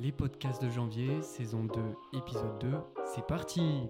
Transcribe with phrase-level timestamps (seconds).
[0.00, 1.80] Les podcasts de janvier, saison 2,
[2.18, 2.72] épisode 2,
[3.04, 3.88] c'est parti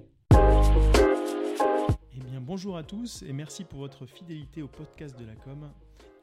[2.14, 5.70] Eh bien bonjour à tous et merci pour votre fidélité au podcast de la com.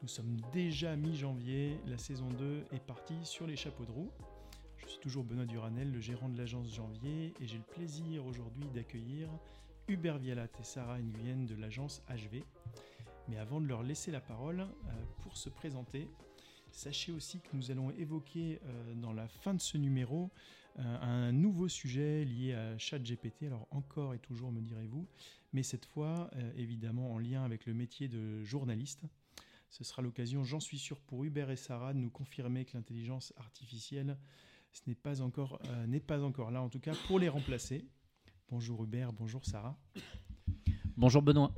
[0.02, 4.10] Nous sommes déjà mi-janvier, la saison 2 est partie sur les chapeaux de roue.
[4.78, 8.64] Je suis toujours Benoît Duranel, le gérant de l'agence Janvier, et j'ai le plaisir aujourd'hui
[8.74, 9.28] d'accueillir
[9.86, 12.42] Hubert Vialat et Sarah Nguyen de l'agence HV.
[13.28, 14.92] Mais avant de leur laisser la parole, euh,
[15.22, 16.08] pour se présenter,
[16.76, 20.30] sachez aussi que nous allons évoquer euh, dans la fin de ce numéro
[20.78, 23.44] euh, un nouveau sujet lié à ChatGPT.
[23.44, 25.06] Alors encore et toujours me direz-vous,
[25.52, 29.04] mais cette fois évidemment en lien avec le métier de journaliste.
[29.70, 33.32] Ce sera l'occasion, j'en suis sûr, pour Hubert et Sarah de nous confirmer que l'intelligence
[33.36, 34.16] artificielle
[34.72, 37.86] ce n'est pas encore n'est pas encore là en tout cas pour les remplacer.
[38.50, 39.78] Bonjour Hubert, bonjour Sarah.
[40.96, 41.52] Bonjour Benoît.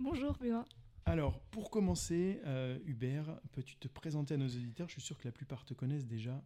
[0.00, 0.64] Bonjour Benoît.
[1.06, 4.88] Alors, pour commencer, euh, Hubert, peux-tu te présenter à nos auditeurs?
[4.88, 6.42] Je suis sûr que la plupart te connaissent déjà,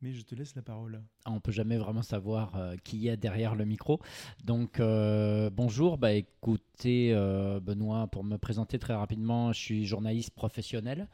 [0.00, 1.02] mais je te laisse la parole.
[1.24, 4.00] Ah, on peut jamais vraiment savoir euh, qui y a derrière le micro.
[4.44, 5.98] Donc, euh, bonjour.
[5.98, 7.12] Bah, écoutez,
[7.60, 11.08] Benoît, pour me présenter très rapidement, je suis journaliste professionnel,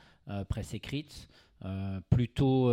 [0.51, 1.29] presse écrite,
[2.11, 2.71] plutôt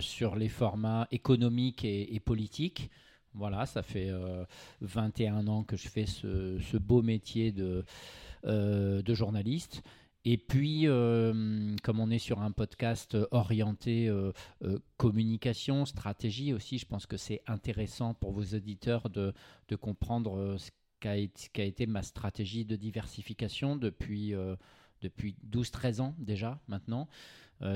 [0.00, 2.90] sur les formats économiques et politiques.
[3.34, 4.10] Voilà, ça fait
[4.80, 7.84] 21 euh, ans que je fais ce, beau métier de,
[8.44, 9.82] de journaliste.
[10.26, 14.10] Et puis, euh, comme on est sur un podcast orienté
[14.96, 19.34] communication, stratégie aussi, je pense que c'est intéressant pour vos auditeurs de,
[19.68, 24.32] de comprendre ce qu'a été, été, ma stratégie de diversification depuis,
[25.02, 27.08] depuis 12-13 ans déjà maintenant.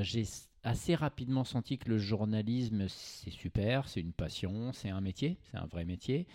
[0.01, 0.25] J'ai
[0.63, 5.57] assez rapidement senti que le journalisme, c'est super, c'est une passion, c'est un métier, c'est
[5.57, 6.27] un vrai métier.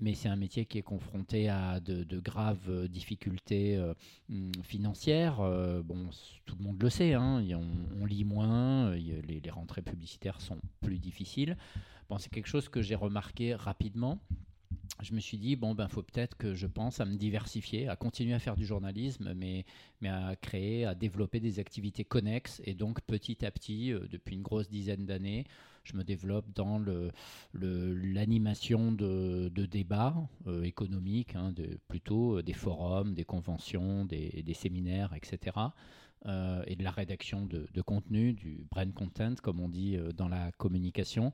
[0.00, 3.92] Mais c'est un métier qui est confronté à de, graves euh, difficultés euh,
[4.30, 5.40] hum, financières.
[5.40, 6.08] Euh, bon,
[6.46, 7.44] tout le monde le sait, hein,
[8.00, 11.56] on, lit moins, les, les, rentrées publicitaires sont plus difficiles.
[12.08, 14.18] Bon, c'est quelque chose que j'ai remarqué rapidement
[15.02, 17.96] je me suis dit, bon, ben, faut peut-être que je pense à me diversifier, à
[17.96, 19.64] continuer à faire du journalisme, mais,
[20.00, 22.60] mais à créer, à développer des activités connexes.
[22.64, 25.44] Et donc, petit à petit, euh, depuis une grosse dizaine d'années,
[25.84, 26.78] je me développe dans
[27.54, 30.14] l'animation le, de, débats
[30.46, 35.52] euh, économiques, hein, de, plutôt euh, des forums, des conventions, des séminaires, etc.
[36.26, 40.28] Euh, et de la rédaction de, contenu, du brand content, comme on dit euh, dans
[40.28, 41.32] la communication.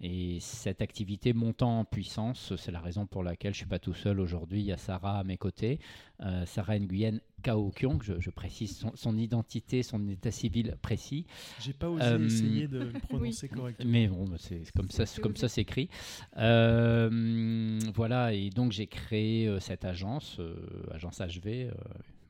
[0.00, 3.78] Et cette activité montant en puissance, c'est la raison pour laquelle je ne suis pas
[3.78, 4.58] tout seul aujourd'hui.
[4.58, 5.78] Il y a Sarah à mes côtés,
[6.20, 11.26] euh, Sarah Nguyen Kaokyong, je, je précise son, identité, son état civil précis.
[11.60, 13.88] J'ai pas osé essayer de le prononcer correctement.
[13.88, 15.88] Mais bon, bah, c'est comme ça, comme ça s'écrit.
[16.34, 20.40] voilà, et donc j'ai créé cette agence,
[20.90, 21.70] agence HV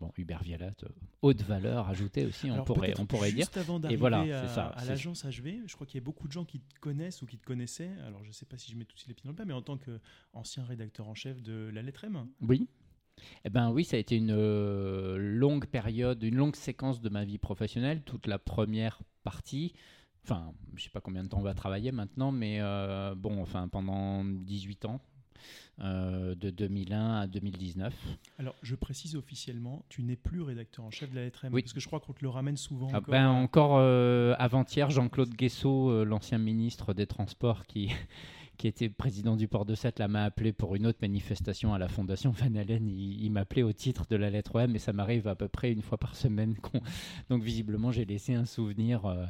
[0.05, 0.89] bon, Hubert Vialat, euh,
[1.23, 3.63] haute valeur ajoutée aussi, on pourrait, on pourrait juste dire.
[3.63, 6.61] avant d'arriver à, à l'agence HV, je crois qu'il y a beaucoup de gens qui
[6.61, 7.91] te connaissent ou qui te connaissaient.
[8.07, 9.55] Alors, je ne sais pas si je mets tous les pieds dans le plat, mais
[9.55, 12.27] en tant qu'ancien rédacteur en chef de la lettre M.
[12.43, 12.69] Oui.
[13.45, 17.25] Eh ben oui, ça a été une euh, longue période, une longue séquence de ma
[17.25, 18.03] vie professionnelle.
[18.03, 19.73] Toute la première partie,
[20.25, 23.69] enfin, je sais pas combien de temps on va travailler maintenant, mais euh, bon, enfin,
[23.69, 25.01] pendant 18 ans,
[25.81, 27.93] euh, de 2001 à 2019.
[28.39, 31.63] Alors, je précise officiellement, tu n'es plus rédacteur en chef de la lettre M, oui.
[31.63, 32.89] parce que je crois qu'on te le ramène souvent.
[32.93, 37.91] Ah, encore, ben, encore euh, avant-hier, Jean-Claude Guessot, euh, l'ancien ministre des Transports, qui
[38.57, 41.79] qui était président du port de Sète, là, m'a appelé pour une autre manifestation à
[41.79, 42.89] la Fondation Van Allen.
[42.89, 45.83] Il, m'appelait au titre de la lettre M et ça m'arrive à peu près une
[45.83, 46.55] fois par semaine.
[47.31, 49.27] Donc, visiblement, j'ai laissé un souvenir euh,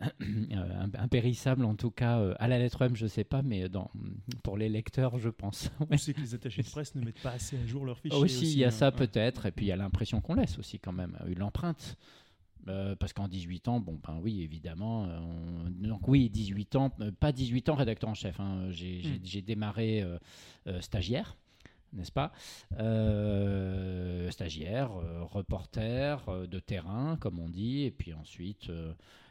[0.22, 3.68] euh, impérissable, en tout cas, euh, à la lettre M, je ne sais pas, mais
[3.68, 3.90] dans,
[4.42, 5.70] pour les lecteurs, je pense.
[5.90, 8.18] On sait que les attachés de presse ne mettent pas assez à jour leurs fichiers.
[8.18, 8.70] Aussi, il y a hein.
[8.70, 9.46] ça peut-être.
[9.46, 11.96] Et puis, il y a l'impression qu'on laisse aussi, quand même, une empreinte.
[12.68, 15.06] Euh, parce qu'en 18 ans, bon, ben oui, évidemment.
[15.06, 15.18] Euh,
[15.68, 18.40] donc oui, 18 ans, euh, pas 18 ans rédacteur en chef.
[18.40, 19.44] Hein, j'ai hmm.
[19.44, 20.04] démarré
[20.80, 21.36] stagiaire,
[21.92, 22.32] n'est-ce pas?
[24.30, 24.90] Stagiaire,
[25.30, 28.70] reporter de terrain, comme on dit, et puis ensuite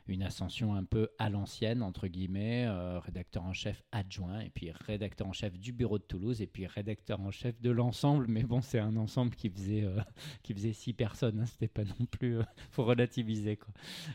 [0.07, 4.71] une ascension un peu à l'ancienne, entre guillemets, euh, rédacteur en chef adjoint, et puis
[4.71, 8.25] rédacteur en chef du bureau de Toulouse, et puis rédacteur en chef de l'ensemble.
[8.27, 9.99] Mais bon, c'est un ensemble qui faisait, euh,
[10.43, 12.39] qui faisait six personnes, hein, c'était pas non plus.
[12.39, 13.73] Euh, faut relativiser, quoi.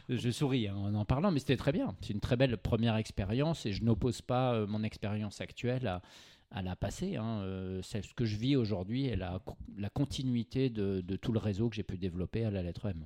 [0.09, 1.95] Je souris hein, en en parlant, mais c'était très bien.
[2.01, 6.03] C'est une très belle première expérience, et je n'oppose pas mon expérience actuelle à
[6.51, 7.17] à la passée.
[7.17, 7.45] Hein.
[7.83, 9.39] c'est ce que je vis aujourd'hui et la,
[9.77, 13.05] la continuité de, de, tout le réseau que j'ai pu développer à la lettre M.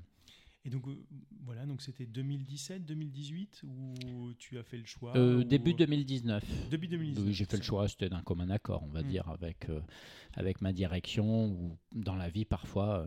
[0.65, 0.97] Et donc euh,
[1.45, 6.45] voilà, donc c'était 2017, 2018 où tu as fait le choix euh, Début 2019.
[6.71, 7.25] Début 2019.
[7.27, 9.09] Oui, j'ai fait le choix, c'était d'un commun accord, on va hmm.
[9.09, 9.81] dire, avec, euh,
[10.35, 13.07] avec ma direction ou dans la vie parfois.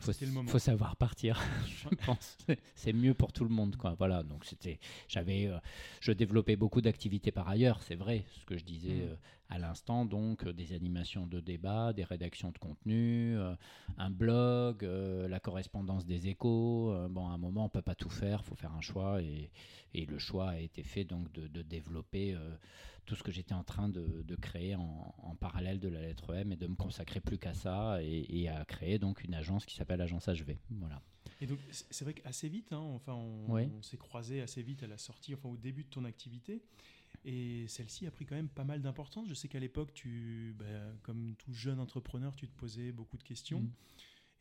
[0.00, 0.48] Faut, C'était le moment.
[0.50, 2.36] faut savoir partir, je pense.
[2.74, 3.94] C'est mieux pour tout le monde, quoi.
[3.98, 4.22] Voilà.
[4.22, 5.58] Donc c'était, j'avais, euh,
[6.00, 7.82] je développais beaucoup d'activités par ailleurs.
[7.82, 9.00] C'est vrai, ce que je disais Mm.
[9.10, 9.16] euh,
[9.50, 10.04] à l'instant.
[10.04, 13.36] Donc euh, des animations de débat, des rédactions de contenu,
[13.98, 16.94] un blog, la correspondance des échos.
[17.10, 18.44] Bon, à un moment, on peut pas tout faire.
[18.44, 19.50] Faut faire un choix et,
[19.94, 22.36] et le choix a été fait donc de, de développer.
[23.10, 26.32] Tout ce que j'étais en train de, de créer en, en parallèle de la lettre
[26.32, 29.66] M et de me consacrer plus qu'à ça et, et à créer donc une agence
[29.66, 30.56] qui s'appelle Agence HV.
[30.70, 31.02] Voilà.
[31.40, 34.96] Et donc, c'est vrai qu'assez vite, hein, enfin, on, s'est croisés assez vite à la
[34.96, 36.62] sortie, enfin, au début de ton activité.
[37.24, 39.28] Et celle-ci a pris quand même pas mal d'importance.
[39.28, 40.64] Je sais qu'à l'époque, tu, bah,
[41.02, 43.62] comme tout jeune entrepreneur, tu te posais beaucoup de questions.
[43.62, 43.70] Mm.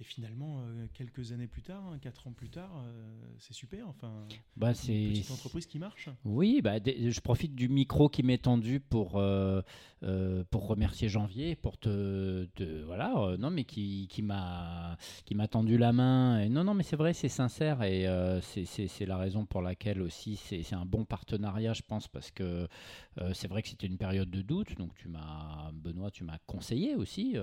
[0.02, 3.04] Et finalement, euh, quelques années plus tard, hein, quatre ans plus tard, euh,
[3.38, 3.86] c'est super.
[3.90, 4.26] Enfin,
[4.56, 6.08] Bah, une c'est petite entreprise qui marche.
[6.24, 9.62] Oui, bah, je profite du micro qui m'est tendu pour, euh,
[10.52, 15.78] pour remercier Janvier, pour te, te- voilà, non mais qui, qui m'a qui m'a tendu
[15.78, 16.40] la main.
[16.40, 18.06] Et non, non, mais c'est vrai, c'est sincère et
[18.42, 22.70] c'est- la raison pour laquelle aussi c'est un bon partenariat, je pense, parce que
[23.34, 24.78] c'est vrai que c'était une période de doute.
[24.78, 27.36] Donc tu m'as, Benoît, tu m'as conseillé aussi.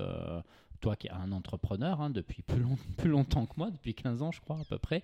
[0.76, 4.22] Toi qui es un entrepreneur hein, depuis plus, long- plus longtemps que moi, depuis 15
[4.22, 5.02] ans je crois à peu près,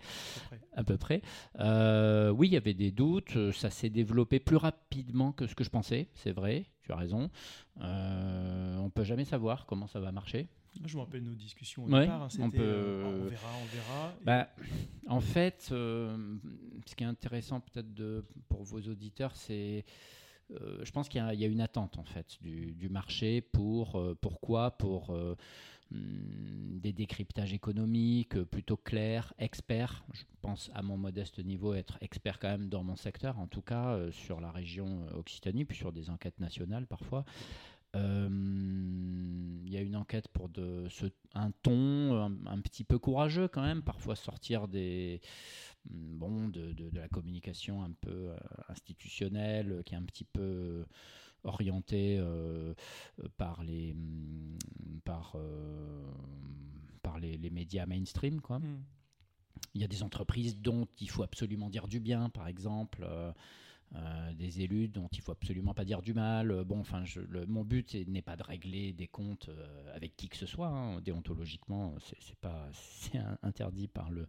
[0.75, 1.23] à peu près.
[1.61, 5.55] Euh, oui, il y avait des doutes, euh, ça s'est développé plus rapidement que ce
[5.55, 7.31] que je pensais, c'est vrai, tu as raison.
[7.81, 10.49] Euh, on peut jamais savoir comment ça va marcher.
[10.87, 12.23] Je me rappelle nos discussions au Ouais, départ.
[12.23, 14.13] hein, on c'était, peut- euh, on verra, on verra.
[14.21, 14.49] Et- Bah,
[15.09, 19.85] en fait, ce qui est intéressant peut-être pour vos auditeurs, c'est,
[20.60, 24.72] euh, je pense qu'il y, a- une attente en fait du, marché pour euh, pourquoi?
[24.72, 25.37] Pour euh,
[25.93, 30.04] hum, des décryptages économiques plutôt clairs, experts.
[30.12, 33.62] Je pense à mon modeste niveau être expert quand même dans mon secteur, en tout
[33.62, 37.25] cas sur la région Occitanie, puis sur des enquêtes nationales parfois.
[37.94, 40.88] Il y a une enquête pour de,
[41.34, 45.20] un ton un, un petit peu courageux quand même, parfois sortir des,
[45.84, 48.37] bon, de, de- de la communication un peu euh,
[48.69, 50.84] institutionnelle, euh, qui est un petit peu euh,
[51.44, 52.75] orientée euh,
[53.37, 54.58] par les, mm,
[55.05, 56.11] par, euh,
[57.02, 58.40] par les, les médias mainstream.
[58.40, 58.58] Quoi.
[58.61, 58.82] Mm.
[59.75, 63.05] Il y a des entreprises dont il faut absolument dire du bien, par exemple.
[63.05, 63.32] euh,
[64.38, 66.64] des élus dont il faut absolument pas dire du mal.
[66.64, 70.17] Bon, enfin, je- le- mon but est- n'est pas de régler des comptes euh, avec
[70.17, 70.69] qui que ce soit.
[70.69, 71.02] hein.
[71.02, 72.70] Déontologiquement, c'est pas,
[73.43, 74.26] interdit par le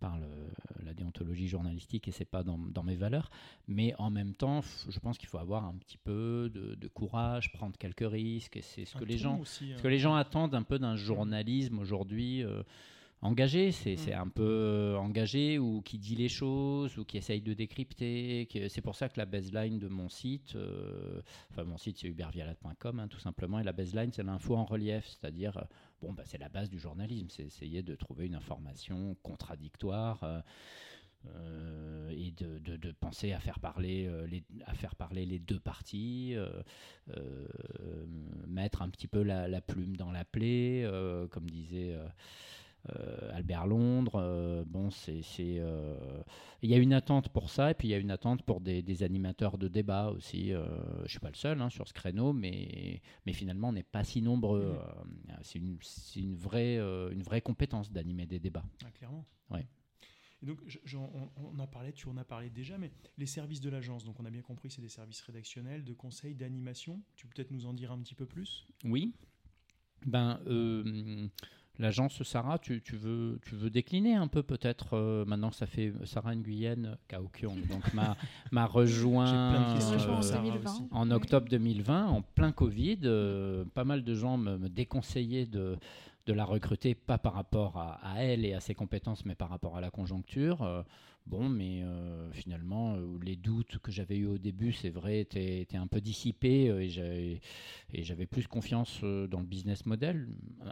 [0.00, 3.30] par le- la déontologie journalistique et c'est pas dans, dans mes valeurs.
[3.66, 7.52] Mais en même temps, je pense qu'il faut avoir un petit peu de, de courage,
[7.52, 8.56] prendre quelques risques.
[8.56, 9.82] Et c'est ce Un que les gens aussi, ce hein.
[9.82, 12.62] que les gens attendent un peu d'un journalisme aujourd'hui euh,
[13.26, 13.98] engagé, c'est Mm.
[13.98, 18.48] c'est un peu euh, engagé ou qui dit les choses ou qui essaye de décrypter.
[18.68, 21.20] C'est pour ça que la baseline de mon site, euh,
[21.50, 25.06] enfin mon site c'est hubertvialat.com hein, tout simplement, et la baseline c'est l'info en relief,
[25.06, 25.62] c'est-à-dire euh,
[26.00, 30.22] bon bah, c'est la base du journalisme, c'est essayer de trouver une information contradictoire.
[30.24, 30.40] euh,
[31.34, 35.40] euh, et de, de- de penser à faire parler euh, les, à faire parler les
[35.40, 36.62] deux parties, euh,
[38.46, 40.88] mettre un petit peu la, la plume dans la plaie,
[41.32, 41.96] comme disait
[43.32, 44.16] Albert Londres.
[44.16, 46.22] euh, bon, c'est, euh,
[46.62, 48.60] il y a une attente pour ça, et puis il y a une attente pour
[48.60, 50.52] des, des animateurs de débat aussi.
[50.52, 50.66] euh,
[51.04, 54.04] je suis pas le seul hein, sur ce créneau, mais, mais finalement on n'est pas
[54.04, 54.70] si nombreux.
[54.72, 55.32] Mhm.
[55.32, 58.64] euh, c'est une, vraie, euh, une vraie compétence d'animer des débats.
[58.84, 59.24] Ah, clairement.
[59.50, 59.66] Ouais.
[60.42, 63.60] Et donc, je- on, on a parlé, tu en as parlé déjà, mais les services
[63.62, 67.00] de l'agence, donc on a bien compris, c'est des services rédactionnels, de conseil, d'animation.
[67.16, 68.66] Tu peux peut-être nous en dire un petit peu plus?
[68.84, 69.14] Oui.
[70.04, 71.26] Ben, euh,
[71.78, 75.66] l'agence Sarah, tu, tu veux, tu veux décliner un peu peut-être euh, maintenant que ça
[75.66, 78.16] fait Sarah Nguyen, Kaokyong, donc m'a,
[78.52, 80.70] m'a rejoint, en sur euh, Sarah 2020.
[80.70, 80.82] aussi.
[80.90, 81.14] en Ouais.
[81.14, 82.98] octobre 2020, en plein Covid.
[83.04, 85.76] euh, pas mal de gens me, me déconseillaient de,
[86.26, 89.76] de la recruter, pas par rapport à, elle et à ses compétences, mais par rapport
[89.76, 90.62] à la conjoncture.
[90.62, 90.82] Euh,
[91.26, 95.60] bon, mais euh, finalement, euh, les doutes que j'avais eus au début, c'est vrai, étaient,
[95.60, 96.88] étaient un peu dissipés et
[98.02, 100.28] j'avais, plus confiance dans le business model.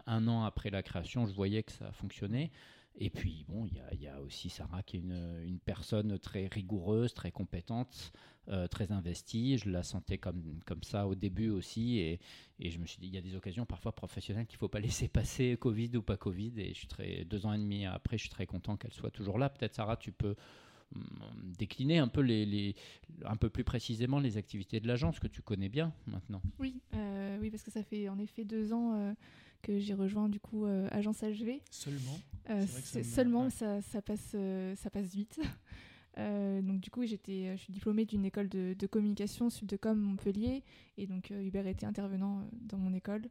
[0.07, 2.51] Un an après la création, je voyais que ça fonctionnait.
[2.97, 7.33] Et puis, bon, il y a- aussi Sarah qui est une, personne très rigoureuse, très
[7.33, 8.13] compétente,
[8.49, 9.59] euh, très investie.
[9.59, 11.99] Je la sentais comme, ça au début aussi.
[11.99, 12.21] Et,
[12.61, 14.81] je me suis dit, il y a des occasions parfois professionnelles qu'il ne faut pas
[15.07, 16.53] laisser passer, Covid ou pas Covid.
[16.99, 19.49] Et deux ans et demi après, je suis très content qu'elle soit toujours là.
[19.51, 20.37] Peut-être, Sarah, tu peux
[20.95, 21.03] hum,
[21.59, 22.77] décliner un peu, les-
[23.25, 26.43] un peu plus précisément les activités de l'agence que tu connais bien maintenant.
[26.61, 29.13] Oui, euh, oui, parce que ça fait en effet deux ans euh,
[29.65, 31.61] que j'ai rejoint du coup euh, Agence HV.
[31.71, 32.19] Seulement.
[32.51, 33.51] Euh, ça me- seulement, ouais.
[33.51, 35.39] ça, ça passe, euh, ça passe vite.
[36.17, 40.63] Euh, donc du coup, j'étais, je suis diplômée d'une école de, de communication, Subdecom Montpellier,
[40.97, 43.23] et donc euh, Hubert était intervenant dans mon école.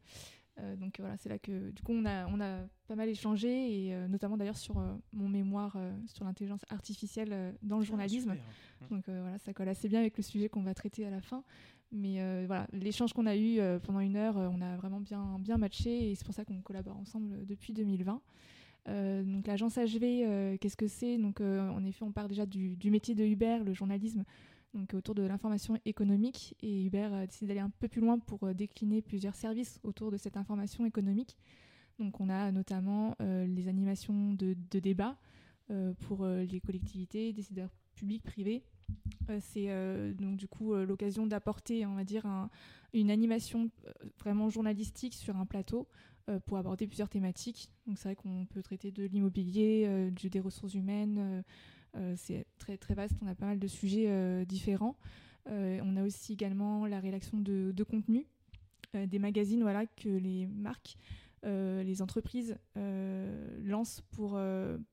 [0.60, 3.48] Euh, donc voilà, c'est là que du coup on a, on a pas mal échangé
[3.88, 8.36] et euh, notamment d'ailleurs sur euh, mon mémoire sur l'intelligence artificielle dans le Ah, journalisme.
[8.82, 8.90] super.
[8.92, 11.44] Donc voilà, ça colle assez bien avec le sujet qu'on va traiter à la fin.
[11.92, 16.12] Mais voilà, l'échange qu'on a eu pendant une heure, on a vraiment bien, bien matché
[16.12, 18.22] et c'est pour ça qu'on collabore ensemble depuis 2020.
[19.24, 21.18] donc l'agence HV, qu'est-ce que c'est?
[21.18, 24.24] Donc en effet, on part déjà du, du métier de Hubert, le journalisme,
[24.74, 26.56] donc autour de l'information économique.
[26.62, 30.12] Et Hubert a décidé d'aller un peu plus loin pour euh, décliner plusieurs services autour
[30.12, 31.38] de cette information économique.
[32.00, 35.18] Donc on a notamment euh, les animations de, de débat
[35.70, 38.64] euh, pour les collectivités, décideurs publics, privés.
[39.40, 39.70] c'est
[40.16, 42.26] donc du coup l'occasion d'apporter, on va dire,
[42.92, 43.70] une animation
[44.20, 45.88] vraiment journalistique sur un plateau
[46.48, 47.70] pour aborder plusieurs thématiques.
[47.86, 51.44] Donc c'est vrai qu'on peut traiter de l'immobilier, des ressources humaines,
[52.16, 54.96] c'est très, très vaste, on a pas mal de sujets euh, différents.
[55.50, 58.26] Euh, on a aussi également la rédaction de, de contenu,
[58.94, 60.98] des magazines voilà, que les marques
[61.46, 62.56] les entreprises
[63.64, 64.40] lancent pour,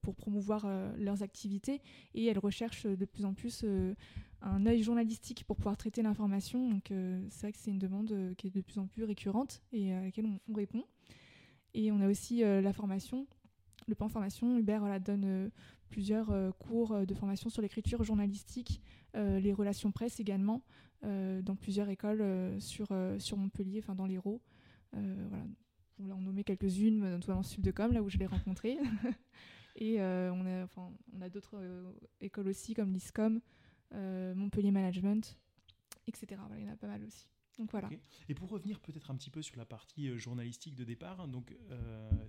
[0.01, 0.67] pour promouvoir
[0.99, 1.81] leurs activités
[2.15, 3.65] et elles recherchent de plus en plus
[4.43, 6.69] un œil journalistique pour pouvoir traiter l'information.
[6.69, 6.87] Donc
[7.29, 10.01] c'est vrai que c'est une demande qui est de plus en plus récurrente et à
[10.01, 10.83] laquelle on, répond.
[11.75, 13.29] Et on a aussi la formation.
[13.87, 15.53] Le plan formation, Hubert voilà, donne
[15.91, 18.81] plusieurs euh, cours euh, de formation sur l'écriture journalistique,
[19.17, 20.63] euh, les relations presse également,
[21.03, 24.43] dans plusieurs écoles sur, sur Montpellier, enfin dans l'Hérault.
[24.93, 25.47] voilà.
[25.99, 28.77] On en nommer quelques-unes, notamment Subdecom, là où je l'ai rencontré.
[29.77, 30.93] Et on a, enfin,
[31.23, 31.59] a d'autres
[32.21, 33.41] écoles aussi, comme l'ISCOM,
[33.95, 35.39] Montpellier Management,
[36.07, 36.39] etc.
[36.59, 37.27] Il y en a pas mal aussi.
[37.57, 37.89] Donc voilà.
[38.29, 41.57] Et pour revenir peut-être un petit peu sur la partie journalistique de départ, donc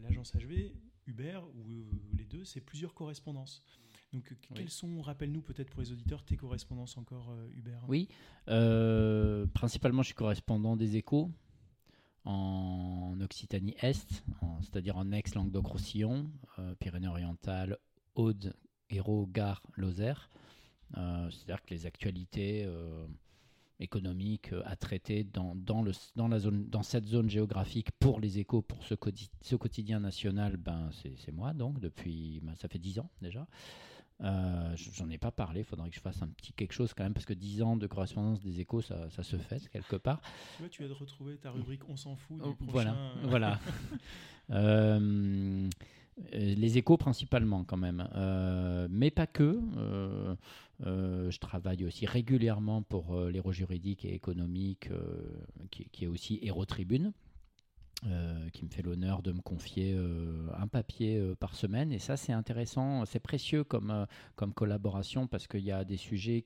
[0.01, 0.72] l'agence HV,
[1.12, 1.63] Hubert ou
[2.18, 3.62] les deux, c'est plusieurs correspondances.
[4.13, 8.10] Donc, quelles sont, rappelle-nous peut-être pour les auditeurs, tes correspondances encore, euh, Hubert Oui,
[8.50, 11.32] euh, principalement je suis correspondant des échos
[12.25, 14.24] en Occitanie Est,
[14.62, 17.77] c'est-à-dire en Aix-Languedoc-Roussillon, euh, Pyrénées-Orientales,
[18.15, 18.53] Aude,
[18.89, 20.30] Hérault, Gare, Lozère.
[20.94, 22.68] c'est-à-dire que les actualités
[23.81, 28.19] économique euh, à traiter dans, dans, le, dans, la zone, dans cette zone géographique pour
[28.19, 28.95] les échos, pour ce,
[29.41, 33.47] ce quotidien national, ben, c'est moi, donc, depuis, ben, ça fait dix ans déjà.
[34.23, 37.03] Euh, J'en ai pas parlé, il faudrait que je fasse un petit quelque chose quand
[37.03, 40.21] même, parce que 10 ans de correspondance des échos, ça, ça se fait quelque part.
[40.57, 42.38] Tu vois, tu as de retrouver ta rubrique On s'en fout.
[42.38, 42.95] Du oh, prochain...
[43.23, 43.59] Voilà, voilà.
[44.51, 45.69] euh, euh,
[46.34, 49.60] les échos principalement quand même, euh, mais pas que.
[50.84, 54.89] Euh, je travaille aussi régulièrement pour l'Héro juridique et économique,
[55.70, 57.13] qui, est aussi Héro Tribune.
[58.51, 59.96] qui me fait l'honneur de me confier
[60.58, 61.91] un papier par semaine.
[61.91, 64.08] Et ça, c'est intéressant, c'est précieux comme,
[64.56, 66.46] collaboration parce qu'il y a des sujets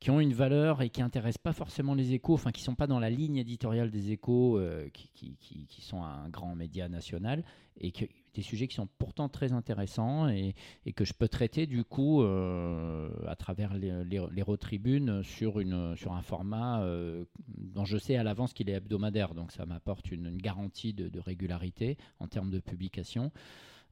[0.00, 2.86] qui ont une valeur et qui intéressent pas forcément les échos, enfin qui sont pas
[2.86, 4.58] dans la ligne éditoriale des échos,
[4.94, 7.44] qui, qui, qui, qui, sont un grand média national,
[7.78, 10.54] et que, des sujets qui sont pourtant très intéressants et,
[10.94, 16.12] que je peux traiter du coup euh, à travers les, les, tribunes sur, une, sur
[16.12, 19.34] un format euh, dont je sais à l'avance qu'il est hebdomadaire.
[19.34, 23.32] Donc ça m'apporte une, garantie de, de, régularité en termes de publication.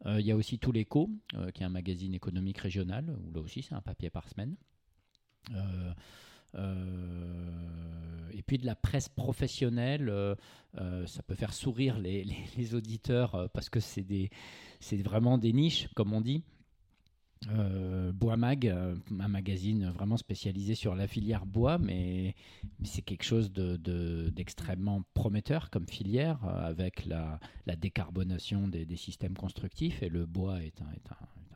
[0.06, 1.08] Euh, il y a aussi Tout l'écho,
[1.54, 4.56] qui est un magazine économique régional, où là aussi c'est un papier par semaine.
[6.56, 10.34] Euh, et puis de la presse professionnelle, euh,
[10.78, 12.26] euh, ça peut faire sourire les,
[12.75, 14.30] auditeurs parce que c'est
[15.02, 16.42] vraiment des niches, comme on dit.
[18.14, 22.34] bois Mag, un magazine vraiment spécialisé sur la filière bois, mais,
[22.82, 27.38] c'est quelque chose d'extrêmement de, prometteur comme filière, avec la,
[27.76, 30.87] décarbonation des, systèmes constructifs, et le bois est un,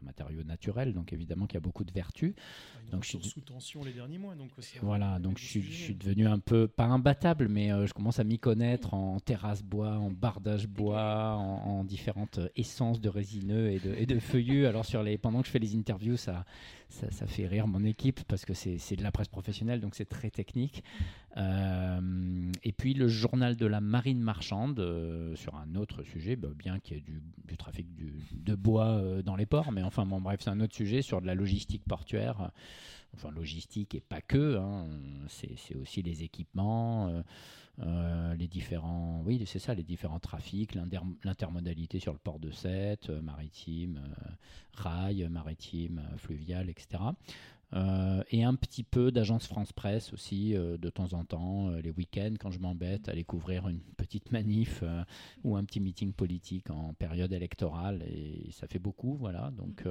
[0.01, 2.35] un matériau naturel, donc évidemment qu'il y a beaucoup de vertus.
[2.37, 4.51] Ah, donc je suis sous tension les derniers mois, donc
[4.83, 8.19] voilà, donc je suis, je suis, devenu un peu pas imbattable, mais euh, je commence
[8.19, 13.79] à m'y connaître en terrasse bois, en bardage bois, en, différentes essences de résineux et
[13.79, 14.67] de, et de feuillus.
[14.67, 16.45] Alors sur les, pendant que je fais les interviews, ça,
[16.89, 20.31] ça, fait rire mon équipe parce que c'est de la presse professionnelle, donc c'est très
[20.31, 20.83] technique.
[21.37, 26.49] Euh, et puis le journal de la marine marchande euh, sur un autre sujet, bah,
[26.57, 27.87] bien qu'il y ait du, trafic
[28.33, 31.27] de bois dans les ports, mais enfin bon bref, c'est un autre sujet sur de
[31.27, 32.51] la logistique portuaire
[33.15, 34.87] enfin logistique et pas que, hein.
[35.29, 37.23] c'est aussi les équipements, euh,
[37.81, 40.75] euh, les différents, oui c'est ça, les différents trafics,
[41.25, 44.01] l'intermodalité sur le port de Sète, euh, maritime,
[44.75, 47.03] rail, maritime, fluvial, etc.
[48.31, 52.51] et un petit peu d'agence France Presse aussi de temps en temps, les week-ends quand
[52.51, 54.83] je m'embête, aller couvrir une petite manif
[55.45, 59.51] ou un petit meeting politique en période électorale et ça fait beaucoup, voilà.
[59.51, 59.85] Donc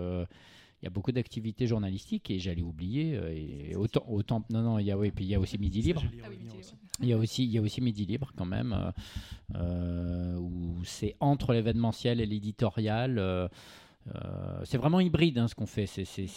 [0.81, 4.79] il y a beaucoup d'activités journalistiques et j'allais oublier euh, et autant autant non non
[4.79, 6.03] il y a oui puis il y a aussi Midi Libre
[6.99, 8.91] Il y a aussi, il y a aussi Midi Libre quand même, euh,
[9.55, 13.49] euh, où c'est entre l'événementiel et l'éditorial.
[14.15, 15.85] Euh, c'est vraiment hybride hein, ce qu'on fait.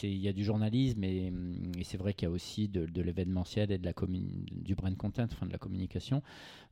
[0.02, 1.32] Il y a du journalisme et,
[1.78, 4.96] et c'est vrai qu'il y a aussi de, de l'événementiel et de la du brand
[4.96, 6.22] content, enfin de la communication.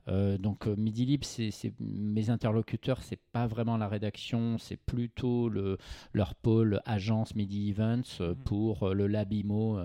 [0.07, 5.49] Euh, donc euh, Midi Libre, c'est mes interlocuteurs, c'est pas vraiment la rédaction, c'est plutôt
[5.49, 5.77] le,
[6.13, 8.35] leur pôle agence Midi Events euh, Mhm.
[8.43, 9.79] pour le Labimo.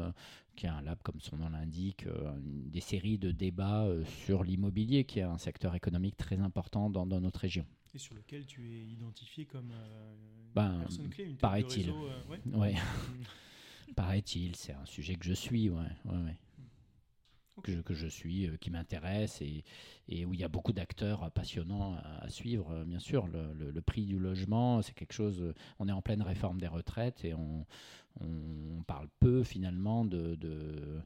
[0.57, 4.45] qui est un lab, comme son nom l'indique, euh, des séries de débats euh, sur
[4.45, 7.67] l'immobilier, qui est un secteur économique très important dans, dans notre région.
[7.95, 10.15] Et sur lequel tu es identifié comme euh,
[10.55, 11.91] Ben, une personne clé, une paraît-il.
[11.91, 12.41] réseau, euh, ouais.
[12.53, 12.75] Ouais,
[13.97, 16.37] paraît-il, c'est un sujet que je suis, ouais, ouais, ouais.
[17.57, 17.67] Ok.
[17.67, 19.63] Que, je, que je suis, euh, qui m'intéresse et,
[20.09, 22.71] et où il y a beaucoup d'acteurs passionnants à, à suivre.
[22.73, 25.55] euh, bien sûr, le, le- le prix du logement, c'est quelque chose.
[25.79, 27.65] on est en pleine réforme des retraites et on,
[28.21, 31.01] on parle peu finalement de, de-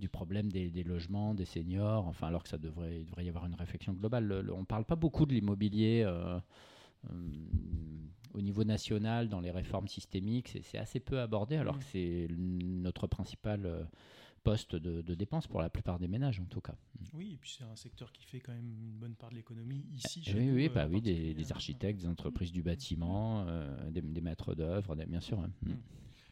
[0.00, 3.28] du problème des, des logements, des seniors, enfin, alors que ça devrait, il devrait y
[3.28, 4.24] avoir une réflexion globale.
[4.24, 6.02] Le- le- on ne parle pas beaucoup de l'immobilier.
[6.04, 6.40] euh,
[7.10, 7.12] euh,
[8.34, 11.78] au niveau national, dans les réformes systémiques, c'est- c'est assez peu abordé, alors Mm.
[11.78, 12.36] que c'est l-
[12.82, 13.82] notre principal euh,
[14.44, 16.76] poste de, de dépense pour la plupart des ménages, en tout cas.
[17.14, 19.84] Oui, et puis c'est un secteur qui fait quand même une bonne part de l'économie
[19.92, 20.20] ici.
[20.26, 21.46] oui, chez nous, oui, euh, bah en oui, des, hein.
[21.50, 25.38] architectes, des entreprises du bâtiment, euh, des, des maîtres d'œuvre, bien sûr.
[25.40, 25.72] Mm.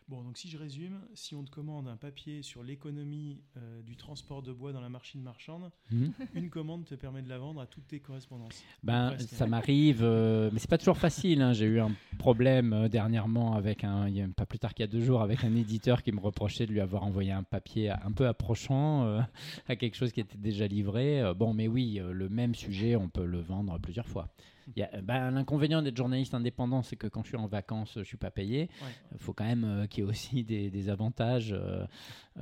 [0.09, 3.95] Bon, donc si je résume, si on te commande un papier sur l'économie euh, du
[3.95, 6.13] transport de bois dans la machine marchande, Mhm.
[6.35, 8.65] une commande te permet de la vendre à toutes tes correspondances.
[8.83, 9.29] Ben, Presque.
[9.29, 11.43] ça m'arrive, euh, mais c'est pas toujours facile.
[11.43, 11.53] hein.
[11.53, 14.83] J'ai eu un problème euh, dernièrement avec un, il y a pas plus tard qu'il
[14.83, 17.43] y a deux jours, avec un éditeur qui me reprochait de lui avoir envoyé un
[17.43, 19.21] papier un peu approchant euh,
[19.69, 21.23] à quelque chose qui était déjà livré.
[21.37, 24.29] Bon, mais oui, le même sujet, on peut le vendre plusieurs fois.
[24.77, 28.03] Y a- ben, L'inconvénient d'être journaliste indépendant, c'est que quand je suis en vacances, je
[28.05, 28.63] suis pas payé.
[28.83, 28.89] Ouais.
[29.13, 31.87] Il faut quand même euh, qu'il y ait aussi des, des avantages euh,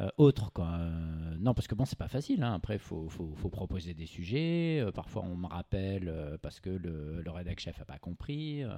[0.00, 0.52] euh, autres.
[0.52, 0.66] Quoi.
[0.72, 2.42] Euh, non, parce que bon, c'est pas facile.
[2.42, 2.54] hein.
[2.54, 4.80] Après, il faut, faut- faut proposer des sujets.
[4.80, 8.62] Euh, parfois, on me rappelle euh, parce que le, le rédac chef a pas compris.
[8.64, 8.70] Euh,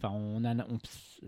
[0.00, 0.78] Enfin, on a, on-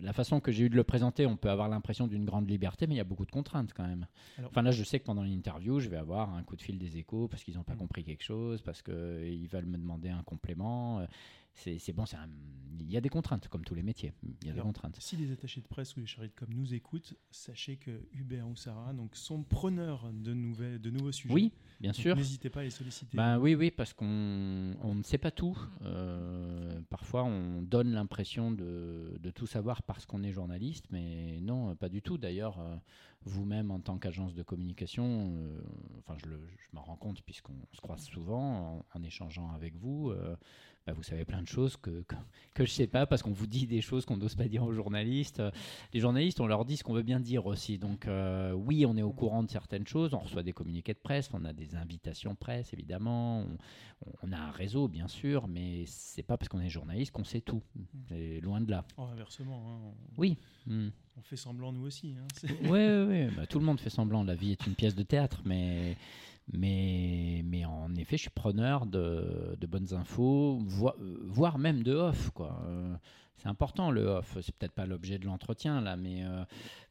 [0.00, 2.86] la façon que j'ai eu de le présenter, on peut avoir l'impression d'une grande liberté,
[2.86, 4.06] mais il y a beaucoup de contraintes quand même.
[4.38, 6.78] Alors- enfin, là, je sais que pendant l'interview, je vais avoir un coup de fil
[6.78, 7.78] des échos parce qu'ils n'ont pas Mm.
[7.78, 11.00] compris quelque chose, parce qu'ils veulent me demander un complément.
[11.54, 12.28] C'est bon, un-
[12.82, 14.12] il y a des contraintes, comme tous les métiers.
[14.42, 14.96] Il y a des contraintes.
[14.98, 18.48] Si les attachés de presse ou les chargés de com nous écoutent, sachez que Hubert
[18.48, 21.32] ou Sarah donc, sont preneurs de, nouvelles, de nouveaux sujets.
[21.32, 22.16] Oui, bien Donc, sûr.
[22.16, 23.16] N'hésitez pas à les solliciter.
[23.16, 25.56] Ben oui, oui, parce qu'on on ne sait pas tout.
[25.82, 31.76] Euh, parfois, on donne l'impression de, de tout savoir parce qu'on est journaliste, mais non,
[31.76, 32.18] pas du tout.
[32.18, 32.76] D'ailleurs, euh,
[33.24, 35.60] vous-même, en tant qu'agence de communication, euh,
[35.98, 40.12] enfin, je, je m'en rends compte puisqu'on se croise souvent en, en échangeant avec vous.
[40.86, 42.14] Ben, vous savez plein de choses que, que,
[42.54, 44.62] que je ne sais pas parce qu'on vous dit des choses qu'on n'ose pas dire
[44.64, 45.40] aux journalistes.
[45.40, 45.50] Euh,
[45.92, 47.78] Les journalistes, on leur dit ce qu'on veut bien dire aussi.
[47.78, 50.14] Donc, euh, oui, on est au courant de certaines choses.
[50.14, 53.40] On reçoit des communiqués de presse, on a des invitations presse, évidemment.
[53.40, 53.56] On,
[54.22, 57.42] on a un réseau, bien sûr, mais c'est pas parce qu'on est journaliste qu'on sait
[57.42, 57.62] tout.
[58.08, 58.84] C'est loin de là.
[58.96, 60.38] Oh, inversement, hein, on, Oui.
[60.68, 62.14] On fait semblant nous aussi.
[62.18, 62.48] hein.
[62.70, 63.28] Ouais, ouais.
[63.36, 64.24] Bah, tout le monde fait semblant.
[64.24, 65.96] La vie est une pièce de théâtre, mais,
[66.52, 71.94] mais, mais en effet, je suis preneur de, de bonnes infos, euh, voire même de
[71.94, 72.60] off, quoi.
[72.66, 72.94] Euh,
[73.36, 74.36] c'est important le off.
[74.42, 76.44] C'est peut-être pas l'objet de l'entretien là, mais euh,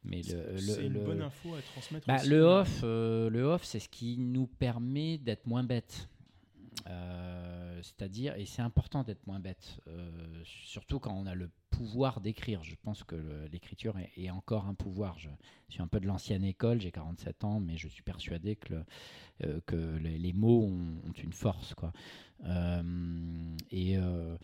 [0.04, 2.08] mais le, le- C'est une le- bonne info à transmettre.
[2.08, 2.30] Bah, aussi.
[2.30, 6.10] le off, euh, le off, c'est ce qui nous permet d'être moins bête.
[7.82, 9.80] C'est-à-dire, et c'est important d'être moins bête,
[10.44, 12.62] surtout quand on a le pouvoir d'écrire.
[12.62, 13.16] Je pense que
[13.54, 15.18] l'écriture est, encore un pouvoir.
[15.18, 15.30] Je
[15.70, 18.86] suis un peu de l'ancienne école, j'ai 47 ans, mais je suis persuadé que, le-
[19.46, 21.74] euh, que les, mots ont, une force.
[21.76, 21.94] Quoi.
[22.44, 24.36] Euh, et, euh,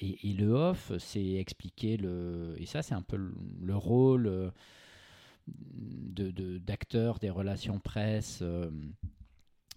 [0.00, 2.56] et, et le off, c'est expliquer le.
[2.58, 4.26] Et ça, c'est un peu le, le rôle.
[4.26, 4.50] euh,
[5.46, 6.30] de-
[7.20, 8.42] des relations presse.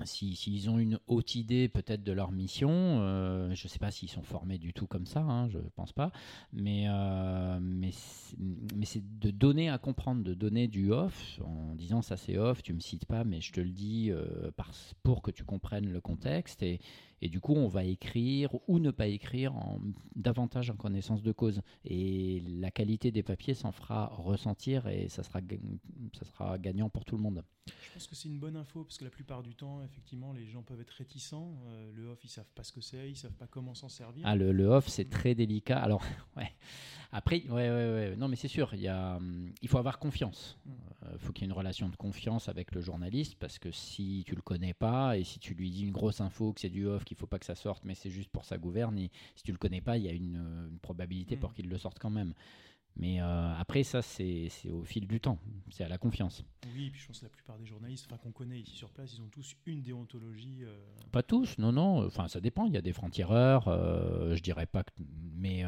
[0.02, 3.80] Euh, si- S'ils ont une haute idée peut-être de leur mission, euh, je ne sais
[3.80, 6.12] pas s'ils sont formés du tout comme ça, hein, je ne pense pas,
[6.52, 12.18] mais, euh, mais c'est de donner à comprendre, de donner du off, en disant ça
[12.18, 14.52] c'est off, tu me cites pas, mais je te le dis euh,
[15.04, 16.80] pour que tu comprennes le contexte, et,
[17.22, 19.80] et du coup on va écrire ou ne pas écrire en,
[20.16, 25.24] davantage en connaissance de cause, et la qualité des papiers s'en fera ressentir, et ça
[25.24, 25.58] sera, ga-
[26.18, 27.44] ça sera gagnant pour tout le monde.
[27.68, 30.46] Je pense que c'est une bonne info parce que la plupart du temps, effectivement, les
[30.46, 31.56] gens peuvent être réticents.
[31.68, 34.22] Euh, le off, ils savent pas ce que c'est, ils savent pas comment s'en servir.
[34.28, 35.80] Ah, le, le off, c'est très délicat.
[35.80, 36.04] Alors,
[36.38, 36.52] ouais.
[37.12, 38.16] Après, ouais, ouais, ouais.
[38.18, 40.60] Non, mais c'est sûr, il, y a, hum, il faut avoir confiance.
[40.66, 40.72] Mm.
[41.14, 44.24] Il faut qu'il y ait une relation de confiance avec le journaliste parce que si
[44.28, 46.86] tu le connais pas et si tu lui dis une grosse info que c'est du
[46.88, 48.98] off, qu'il faut pas que ça sorte, mais c'est juste pour sa gouverne,
[49.36, 51.40] si tu le connais pas, il y a une, euh, une probabilité Mm.
[51.40, 52.34] pour qu'il le sorte quand même.
[52.98, 55.38] Mais euh, après, ça, c'est au fil du temps.
[55.70, 56.44] C'est à la confiance.
[56.74, 59.14] Oui, et puis je pense que la plupart des journalistes qu'on connaît ici sur place,
[59.18, 60.60] ils ont tous une déontologie.
[60.64, 60.74] euh,
[61.12, 62.06] Pas tous, non, non.
[62.06, 62.66] Enfin, ça dépend.
[62.68, 63.68] Il y a des francs-tireurs.
[63.68, 64.92] euh, je dirais pas que.
[65.36, 65.66] Mais.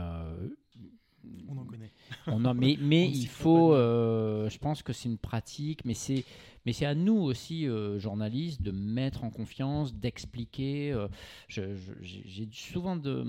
[1.50, 1.92] on en connaît.
[2.28, 3.74] on en- mais On il faut.
[3.74, 6.24] je pense que c'est une pratique, mais c'est.
[6.68, 10.92] Mais c'est à nous aussi, euh, journalistes, de mettre en confiance, d'expliquer.
[10.92, 11.08] euh,
[11.48, 13.24] J'ai souvent, de,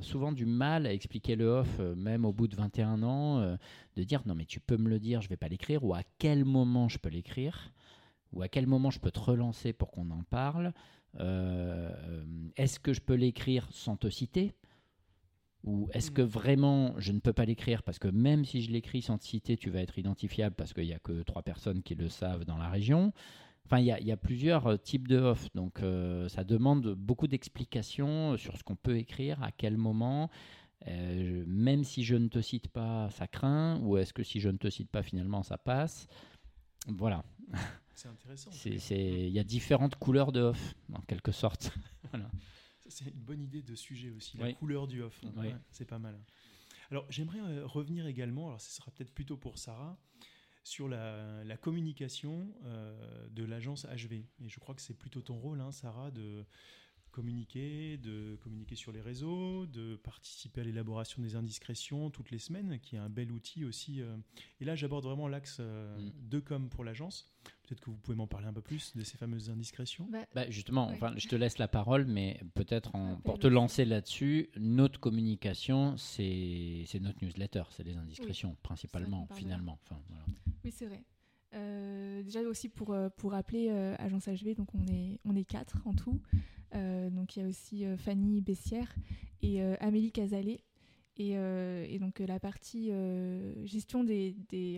[0.00, 3.56] souvent du mal à expliquer le off, euh, même au bout de 21 ans, euh,
[3.96, 6.02] de dire non mais tu peux me le dire, je vais pas l'écrire, ou à
[6.18, 7.72] quel moment je peux l'écrire,
[8.32, 10.72] ou à quel moment je peux te relancer pour qu'on en parle.
[11.18, 14.52] Est-ce que je peux l'écrire sans te citer?
[15.64, 16.28] Ou est-ce que Mhm.
[16.28, 19.56] vraiment je ne peux pas l'écrire parce que même si je l'écris sans te citer,
[19.56, 22.58] tu vas être identifiable parce qu'il n'y a que trois personnes qui le savent dans
[22.58, 23.12] la région
[23.66, 26.44] Enfin, il y, a- il y a plusieurs euh, types de off, donc euh, ça
[26.44, 30.28] demande beaucoup d'explications sur ce qu'on peut écrire, à quel moment.
[30.86, 34.50] Euh, même si je ne te cite pas, ça craint, ou est-ce que si je
[34.50, 36.06] ne te cite pas, finalement, ça passe
[36.88, 37.24] Voilà,
[37.94, 38.50] C'est intéressant.
[38.66, 41.72] Il y a différentes couleurs de off, en quelque sorte.
[42.10, 42.28] voilà.
[42.86, 44.54] C'est une bonne idée de sujet aussi, la Oui.
[44.54, 45.20] couleur du off.
[45.36, 45.46] Oui.
[45.48, 46.18] Ouais, c'est pas mal.
[46.90, 49.98] Alors j'aimerais euh, revenir également, alors ce sera peut-être plutôt pour Sarah,
[50.62, 54.12] sur la, la communication euh, de l'agence HV.
[54.40, 56.44] Et je crois que c'est plutôt ton rôle, hein, Sarah, de
[57.10, 62.80] communiquer, de communiquer sur les réseaux, de participer à l'élaboration des indiscrétions toutes les semaines,
[62.80, 64.00] qui est un bel outil aussi.
[64.02, 64.16] euh.
[64.60, 66.10] Et là, j'aborde vraiment l'axe Mm.
[66.28, 67.30] de com pour l'agence.
[67.66, 70.06] Peut-être que vous pouvez m'en parler un peu plus de ces fameuses indiscrétions.
[70.10, 70.94] Bah, Bah, justement, Ouais.
[70.94, 75.96] enfin, je te laisse la parole, mais peut-être en- pour te lancer là-dessus, notre communication,
[75.96, 79.78] c'est c'est notre newsletter, c'est les indiscrétions principalement, finalement.
[79.84, 80.24] Enfin, voilà.
[80.64, 81.02] Oui, c'est vrai.
[81.54, 85.44] Euh, déjà aussi pour, euh, pour rappeler euh, Agence HV, donc on est, on est
[85.44, 86.20] quatre en tout.
[86.74, 88.92] Euh, donc il y a aussi euh, Fanny Bessière
[89.40, 90.60] et euh, Amélie Casalet.
[91.16, 94.34] Et, euh, et donc euh, la partie euh, gestion des,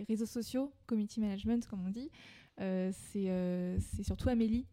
[0.07, 2.11] réseaux sociaux, community management comme on dit,
[2.59, 4.65] c'est surtout Amélie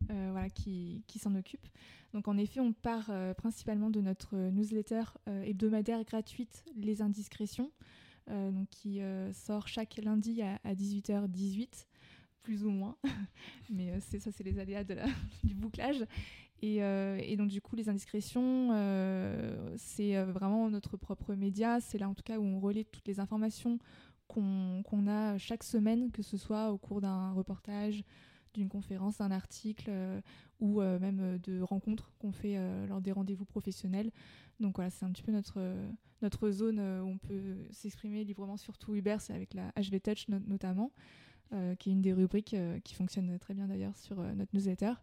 [0.54, 1.66] qui, s'en occupe.
[2.12, 7.70] Donc en effet, on part principalement de notre newsletter hebdomadaire gratuite Les Indiscrétions,
[8.28, 9.00] donc qui
[9.34, 11.86] sort chaque lundi à, à 18h18,
[12.42, 12.96] plus ou moins.
[13.70, 14.84] Mais ça, c'est les aléas
[15.44, 16.06] du bouclage.
[16.64, 21.78] Et, euh, et donc du coup, les indiscrétions, euh, c'est euh, vraiment notre propre média.
[21.78, 23.78] C'est là en tout cas où on relaie toutes les informations
[24.28, 28.02] qu'on a chaque semaine, que ce soit au cours d'un reportage,
[28.54, 29.92] d'une conférence, d'un article
[30.58, 32.56] ou même de rencontres qu'on fait
[32.88, 34.10] lors des rendez-vous professionnels.
[34.60, 35.60] Donc voilà, c'est un petit peu notre,
[36.22, 40.40] notre zone où on peut s'exprimer librement, surtout Uber, c'est avec la HV Touch no-
[40.48, 40.90] notamment,
[41.78, 44.94] qui est une des rubriques qui fonctionne très bien d'ailleurs sur notre newsletter.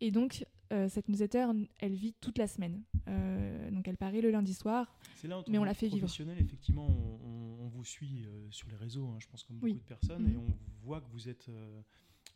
[0.00, 1.46] Et donc, euh, cette newsletter,
[1.78, 2.82] elle vit toute la semaine.
[3.08, 4.96] Euh, donc, elle paraît le lundi soir.
[5.16, 5.98] C'est là, en Mais on que l'a fait vivre.
[6.00, 9.74] professionnel, effectivement, on, vous suit euh, sur les réseaux, hein, je pense comme beaucoup Oui.
[9.74, 10.32] de personnes, Mhm.
[10.34, 11.80] et on voit que vous êtes euh,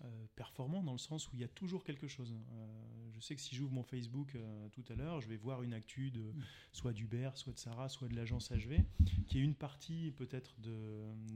[0.02, 2.32] euh, performant dans le sens où il y a toujours quelque chose.
[2.52, 5.62] Euh, je sais que si j'ouvre mon Facebook euh, tout à l'heure, je vais voir
[5.62, 6.32] une actu de
[6.72, 8.78] soit d'Uber, soit de Sarah, soit de l'agence HV,
[9.26, 10.72] qui est une partie peut-être de,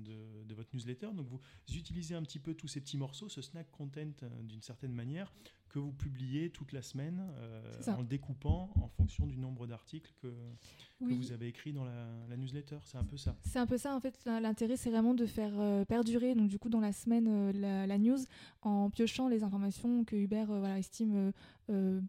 [0.05, 1.09] de- de votre newsletter.
[1.15, 1.41] Donc vous
[1.77, 4.11] utilisez un petit peu tous ces petits morceaux, ce snack content
[4.43, 5.33] d'une certaine manière,
[5.69, 10.13] que vous publiez toute la semaine euh, en le découpant en fonction du nombre d'articles
[10.23, 10.33] que,
[11.01, 12.79] vous avez écrit dans la, la newsletter.
[12.83, 13.37] C'est un peu ça.
[13.45, 14.19] C'est un peu ça, en fait.
[14.27, 17.87] L'intérêt, c'est vraiment de faire euh, perdurer, donc du coup, dans la semaine, euh, la,
[17.87, 18.19] la news,
[18.63, 21.33] en piochant les informations que Hubert voilà, estime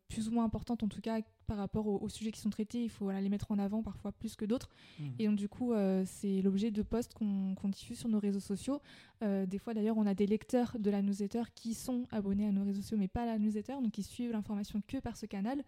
[0.07, 2.81] plus ou moins importantes, en tout cas, par rapport aux, aux sujets qui sont traités.
[2.83, 4.69] Il faut voilà, les mettre en avant, parfois plus que d'autres.
[5.19, 8.79] Et donc, du coup, euh, c'est l'objet de posts qu'on diffuse sur nos réseaux sociaux.
[9.23, 12.51] Euh, des fois, d'ailleurs, on a des lecteurs de la newsletter qui sont abonnés à
[12.51, 15.25] nos réseaux sociaux, mais pas à la newsletter, donc ils suivent l'information que par ce
[15.25, 15.63] canal.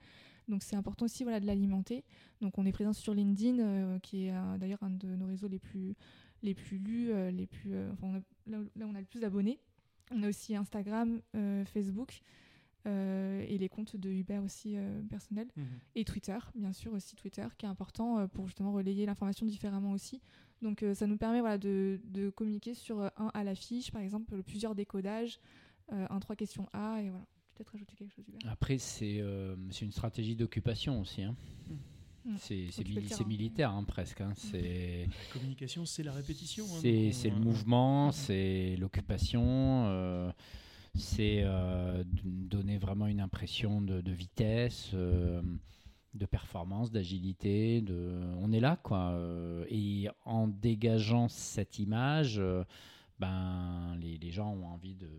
[0.48, 2.04] Donc, c'est important aussi voilà, de l'alimenter.
[2.41, 5.60] Donc, on est présent sur LinkedIn, euh, qui est d'ailleurs un de nos réseaux les
[5.60, 5.96] plus,
[6.44, 9.20] les plus lus, les plus, enfin, on a- là, où- là on a le plus
[9.20, 9.60] d'abonnés.
[10.13, 11.22] On a aussi Instagram,
[11.65, 12.22] Facebook.
[12.88, 15.65] Euh, et les comptes de Uber aussi euh, personnels Mhm.
[15.96, 19.91] et Twitter, bien sûr aussi Twitter, qui est important euh, pour justement relayer l'information différemment
[19.91, 20.20] aussi.
[20.62, 24.02] Donc euh, ça nous permet voilà, de, de communiquer sur euh, un à l'affiche, par
[24.02, 25.39] exemple, plusieurs décodages,
[25.91, 27.26] euh, un trois questions A, et voilà.
[27.56, 28.52] Peut-être rajouter quelque chose, Hubert.
[28.52, 31.22] Après, c'est euh, c'est une stratégie d'occupation aussi.
[31.22, 31.36] hein.
[32.24, 32.36] Mm.
[32.38, 34.22] C'est mili- militaire hein, presque.
[34.22, 34.32] hein.
[34.36, 36.65] C'est La communication, c'est la répétition.
[36.65, 39.41] hein, c'est on- le mouvement, c'est l'occupation,
[39.88, 40.32] euh,
[40.96, 45.42] c'est euh, donner vraiment une impression de, vitesse, euh,
[46.14, 47.82] de performance, d'agilité.
[47.82, 48.20] De...
[48.40, 49.12] On est là, quoi.
[49.12, 52.42] euh, et en dégageant cette image,
[53.20, 55.10] ben, les gens ont envie de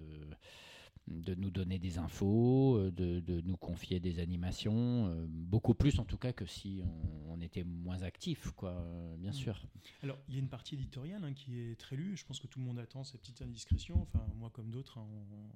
[1.08, 5.98] de nous donner des infos, euh, de, de nous confier des animations, euh, beaucoup plus
[5.98, 9.34] en tout cas que si on, on était moins actif, quoi, euh, bien Mm.
[9.34, 9.60] sûr.
[10.02, 12.16] Alors, il y a une partie éditoriale hein, qui est très lue.
[12.16, 14.00] Je pense que tout le monde attend ces petites indiscrétions.
[14.02, 15.06] Enfin, moi comme d'autres, hein,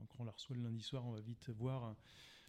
[0.09, 1.95] quand on la reçoit le lundi soir, on va vite voir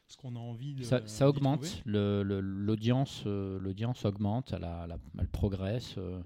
[0.07, 0.83] ce qu'on a envie de.
[0.83, 1.81] Ça, augmente, trouver.
[1.85, 6.21] le- le- l'audience l'audience augmente, elle, a- elle a- elle progresse euh,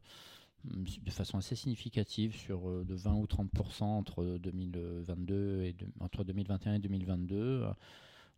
[0.64, 6.76] de façon assez significative sur euh, de 20 ou 30% entre 2022 et entre 2021
[6.76, 7.36] et 2022.
[7.36, 7.72] euh,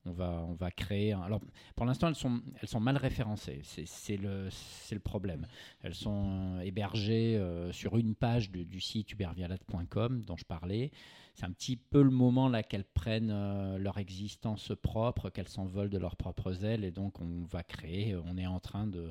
[0.06, 1.14] On va, on va créer.
[1.14, 1.40] Alors,
[1.76, 3.62] pour l'instant, elles sont, elles sont mal référencées.
[3.64, 4.50] C'est le,
[4.92, 5.48] le problème.
[5.82, 10.92] Elles sont euh, hébergées euh, sur une page de- du site ubervialade.com dont je parlais.
[11.36, 15.98] C'est un petit peu le moment là qu'elles prennent leur existence propre, qu'elles s'envolent de
[15.98, 16.84] leurs propres ailes.
[16.84, 19.10] Et donc, on va créer, on est en train de,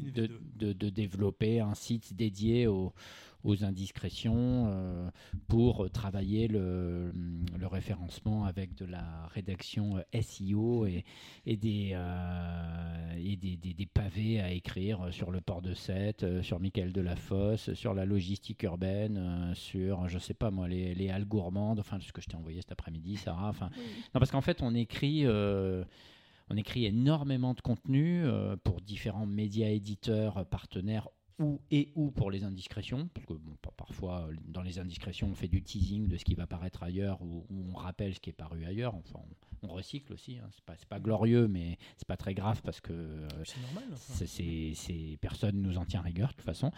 [0.00, 0.30] de, V2.
[0.56, 2.92] de- de développer un site dédié aux,
[3.44, 5.10] aux indiscrétions euh,
[5.48, 7.12] pour travailler le,
[7.58, 11.04] le référencement avec de la rédaction euh, SEO et,
[11.46, 16.42] et, des, euh, et des, des- des pavés à écrire sur le port de Sète,
[16.42, 21.24] sur Michael Delafosse, sur la logistique urbaine, sur, je sais pas moi, les, les halles
[21.26, 23.48] gourmandes, enfin ce que je t'ai envoyé cet après-midi, Sarah.
[23.48, 23.82] Enfin, Oui.
[24.14, 25.84] non, parce qu'en fait, on écrit, euh,
[26.50, 31.08] on écrit énormément de contenu euh, pour différents médias éditeurs euh, partenaires
[31.38, 35.34] ou et ou pour les indiscrétions, parce que bon, parfois euh, dans les indiscrétions on
[35.34, 38.28] fait du teasing de ce qui va paraître ailleurs ou, ou on rappelle ce qui
[38.28, 38.94] est paru ailleurs.
[38.94, 39.20] Enfin,
[39.62, 40.38] on, on recycle aussi.
[40.38, 40.50] Hein.
[40.76, 43.84] C'est pas glorieux, mais c'est pas très grave parce que euh, C'est normal.
[43.92, 44.12] enfin.
[44.16, 46.72] c'est, c'est- c'est- personne nous en tient rigueur de toute façon.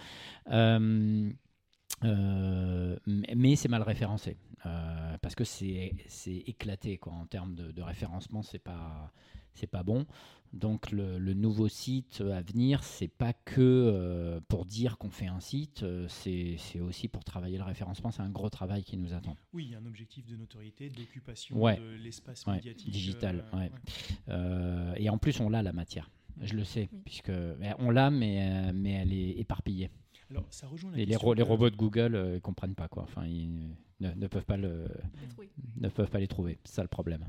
[0.52, 1.32] Euh,
[2.04, 4.37] euh, mais c'est mal référencé
[5.20, 9.12] parce que c'est, c'est éclaté quoi en termes de, de référencement c'est pas
[9.54, 10.06] c'est pas bon
[10.52, 15.26] donc le, le nouveau site à venir c'est pas que euh, pour dire qu'on fait
[15.26, 19.14] un site euh, c'est, aussi pour travailler le référencement c'est un gros travail qui nous
[19.14, 21.76] attend Oui, il y a un objectif de notoriété, d'occupation Ouais.
[21.78, 22.90] de l'espace Ouais, médiatique.
[22.90, 23.70] digital, euh, ouais.
[24.28, 26.10] Euh, et en plus on l'a la matière
[26.40, 27.00] je le sais Oui.
[27.04, 27.32] puisque
[27.78, 29.90] on l'a mais, mais elle est éparpillée
[30.30, 33.02] Alors, ça rejoint la Et les, robots de Google ne comprennent pas quoi.
[33.02, 34.88] Enfin, ils ne, ne peuvent pas le,
[35.76, 36.58] ne peuvent pas les trouver.
[36.64, 37.26] C'est ça le problème.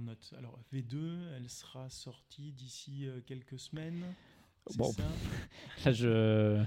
[0.00, 0.06] Ouais.
[0.06, 0.34] On note.
[0.38, 4.04] Alors, V2, elle sera sortie d'ici euh, quelques semaines.
[4.76, 5.02] Bon, ça
[5.86, 6.62] Là, je,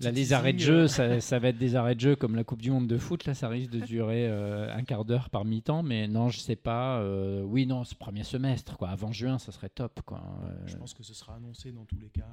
[0.00, 2.36] là, les arrêts de jeu, euh, ça, ça va être des arrêts de jeu comme
[2.36, 3.24] la Coupe du Monde de foot.
[3.24, 5.82] Là, ça risque de durer euh, un quart d'heure par mi-temps.
[5.82, 7.00] Mais non, je sais pas.
[7.00, 8.90] euh, oui, non, ce premier semestre, quoi.
[8.90, 10.22] Avant juin, ça serait top, quoi.
[10.44, 12.28] Euh, Je pense que ce sera annoncé dans tous les cas.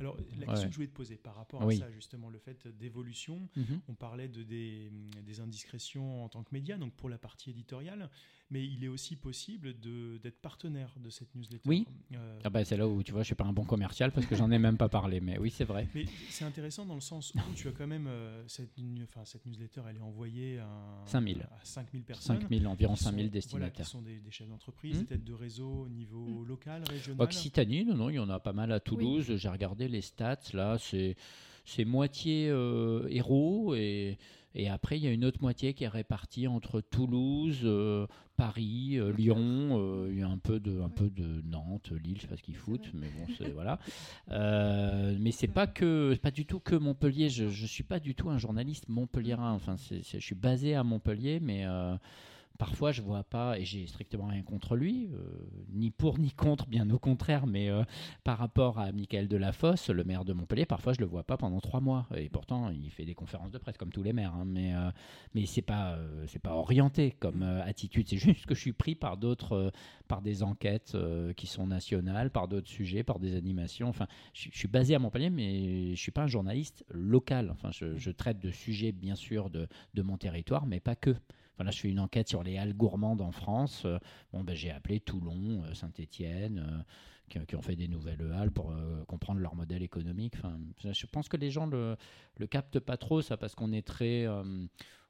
[0.00, 0.64] Alors, la question Ouais.
[0.66, 1.74] que je voulais te poser par rapport Oui.
[1.76, 3.80] à ça, justement, le fait d'évolution, mhm.
[3.88, 4.92] on parlait de des,
[5.26, 8.08] des indiscrétions en tant que média, donc pour la partie éditoriale,
[8.50, 11.68] mais il est aussi possible d'être partenaire de cette newsletter.
[11.68, 11.86] Oui.
[12.14, 14.26] Euh, Ah bah, c'est là où tu vois, je suis pas un bon commercial parce
[14.26, 15.20] que j'en ai même pas parlé.
[15.20, 15.86] Mais oui, c'est vrai.
[15.94, 19.24] mais c'est intéressant dans le sens où tu as quand même euh, cette, nu- enfin,
[19.24, 21.42] cette newsletter, elle est envoyée à, 5000.
[21.42, 22.40] à 5000 personnes.
[22.40, 23.84] 5000, environ qui sont- 5000 Voilà, destinataires.
[23.84, 26.46] qui sont des, des chefs d'entreprise, des têtes de réseau au niveau Mhm.
[26.48, 27.22] local, régional.
[27.22, 29.36] Occitanie, non, non, il y en a pas mal à Toulouse.
[29.36, 31.16] J'ai regardé les stats, là, c'est,
[31.66, 34.16] c'est moitié euh, héros et,
[34.54, 38.06] et après, il y a une autre moitié qui est répartie entre Toulouse, euh,
[38.36, 39.38] Paris, euh, Lyon,
[39.78, 40.90] euh, il y a un peu de, un Ouais.
[40.94, 43.78] peu de Nantes, Lille, je sais pas ce qu'ils foutent, mais bon, c'est, voilà.
[44.30, 47.28] Euh, mais c'est pas que, pas du tout que Montpellier.
[47.30, 49.52] Je, je suis pas du tout un journaliste montpelliérain.
[49.52, 51.96] Enfin, je suis basé à Montpellier, mais euh,
[52.58, 56.66] parfois je vois pas, et j'ai strictement rien contre lui, euh, ni pour ni contre,
[56.66, 57.84] bien au contraire, mais euh,
[58.24, 61.60] par rapport à Michael Delafosse, le maire de Montpellier, parfois je le vois pas pendant
[61.60, 64.44] trois mois, et pourtant il fait des conférences de presse comme tous les maires, hein,
[64.44, 64.90] mais euh,
[65.34, 68.96] mais c'est pas euh, c'est pas orienté comme attitude, c'est juste que je suis pris
[68.96, 69.72] par d'autres,
[70.08, 70.96] par des enquêtes
[71.36, 75.30] qui sont nationales, par d'autres sujets, par des animations, enfin je suis basé à Montpellier,
[75.30, 79.48] mais je suis pas un journaliste local, enfin je, je traite de sujets bien sûr
[79.48, 81.14] de de mon territoire, mais pas que.
[81.58, 83.82] Enfin, là, je fais une enquête sur les halles gourmandes en France.
[83.84, 83.98] Euh,
[84.32, 86.82] bon, ben, j'ai appelé Toulon, euh, Saint-Étienne, euh,
[87.28, 88.72] qui, qui ont fait des nouvelles halles pour
[89.08, 90.34] comprendre leur modèle économique.
[90.36, 91.96] Enfin, je pense que les gens le,
[92.36, 94.26] le captent pas trop, ça, parce qu'on est très.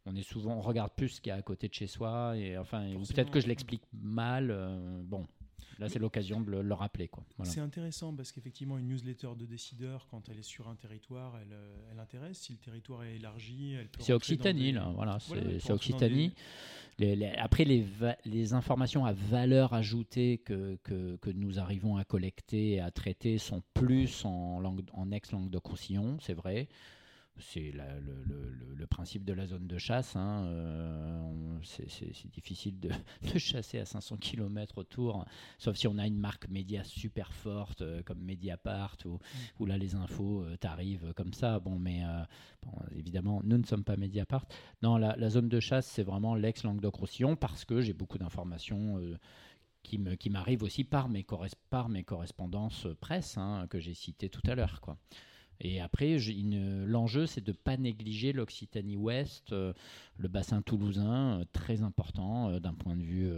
[0.07, 2.35] on est souvent, on regarde plus ce qu'il y a à côté de chez soi,
[2.37, 4.51] et enfin, peut-être que je l'explique mal.
[4.51, 5.27] euh, bon,
[5.79, 7.25] là, c'est l'occasion de le, le rappeler, quoi.
[7.37, 7.51] Voilà.
[7.51, 11.53] C'est intéressant parce qu'effectivement, une newsletter de décideurs, quand elle est sur un territoire, elle,
[11.53, 12.39] euh, elle intéresse.
[12.39, 14.01] Si le territoire est élargi, elle peut.
[14.03, 16.29] C'est Occitanie, des- là, voilà, c'est Voilà, Occitanie.
[16.29, 16.35] des-
[17.01, 22.73] Les- les- après, les, informations à valeur ajoutée que, que, que nous arrivons à collecter
[22.73, 26.69] et à traiter sont plus en, langue, en ex-langue de Roussillon, c'est vrai.
[27.41, 30.17] C'est le, le- le- le principe de la zone de chasse.
[30.17, 31.89] hein, euh, c'est-
[32.33, 32.89] difficile de,
[33.33, 35.25] de chasser à 500 km autour,
[35.59, 38.97] sauf si on a une marque média super forte euh, comme Mediapart
[39.59, 41.59] où là les infos euh, t'arrivent comme ça.
[41.61, 42.03] Bon, mais
[42.63, 44.47] bon, évidemment, nous ne sommes pas Mediapart.
[44.83, 49.01] Non, la, la zone de chasse, c'est vraiment l'ex-Languedoc-Roussillon parce que j'ai beaucoup d'informations.
[49.83, 54.43] qui m'arrivent aussi par mes, corres- par mes correspondances presse hein, que j'ai citées tout
[54.47, 54.81] à l'heure.
[54.83, 54.99] quoi.
[55.61, 56.19] Et après,
[56.87, 59.73] l'enjeu, c'est de ne pas négliger l'Occitanie Ouest, euh,
[60.17, 63.33] le bassin toulousain, euh, très important euh, d'un point de vue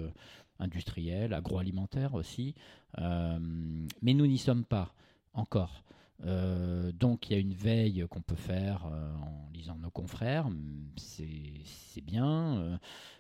[0.59, 2.55] industriel, agroalimentaire aussi.
[2.99, 4.95] Mais nous n'y sommes pas
[5.33, 5.83] encore.
[6.27, 10.49] Euh, donc il y a une veille qu'on peut faire euh, en lisant nos confrères,
[10.97, 12.77] c'est bien, euh,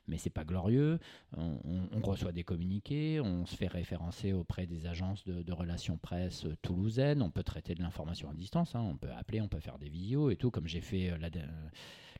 [0.07, 0.99] mais c'est pas glorieux.
[1.37, 1.59] On,
[2.03, 7.31] reçoit des communiqués, on se fait référencer auprès des agences de, relations presse toulousaines, on
[7.31, 10.31] peut traiter de l'information à distance, hein, on peut appeler, on peut faire des vidéos
[10.31, 11.29] et tout, comme j'ai fait la,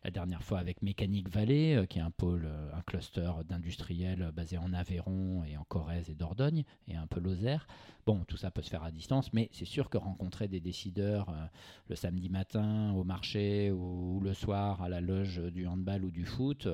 [0.03, 4.23] la dernière fois avec Mécanique Vallée, euh, qui est un pôle, euh, un cluster d'industriels
[4.23, 7.67] euh, basé en Aveyron et en Corrèze et Dordogne, et un peu Lozère.
[8.07, 11.33] Bon, tout ça peut se faire à distance, mais c'est sûr que rencontrer des décideurs
[11.89, 16.25] le samedi matin au marché ou, le soir à la loge du handball ou du
[16.25, 16.67] foot,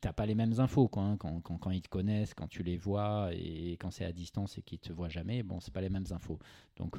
[0.00, 3.28] t'as pas les mêmes infos quoi, hein, quand, ils te connaissent, quand tu les vois
[3.32, 6.06] et quand c'est à distance et qu'ils te voient jamais, bon, c'est pas les mêmes
[6.10, 6.38] infos.
[6.78, 6.98] Donc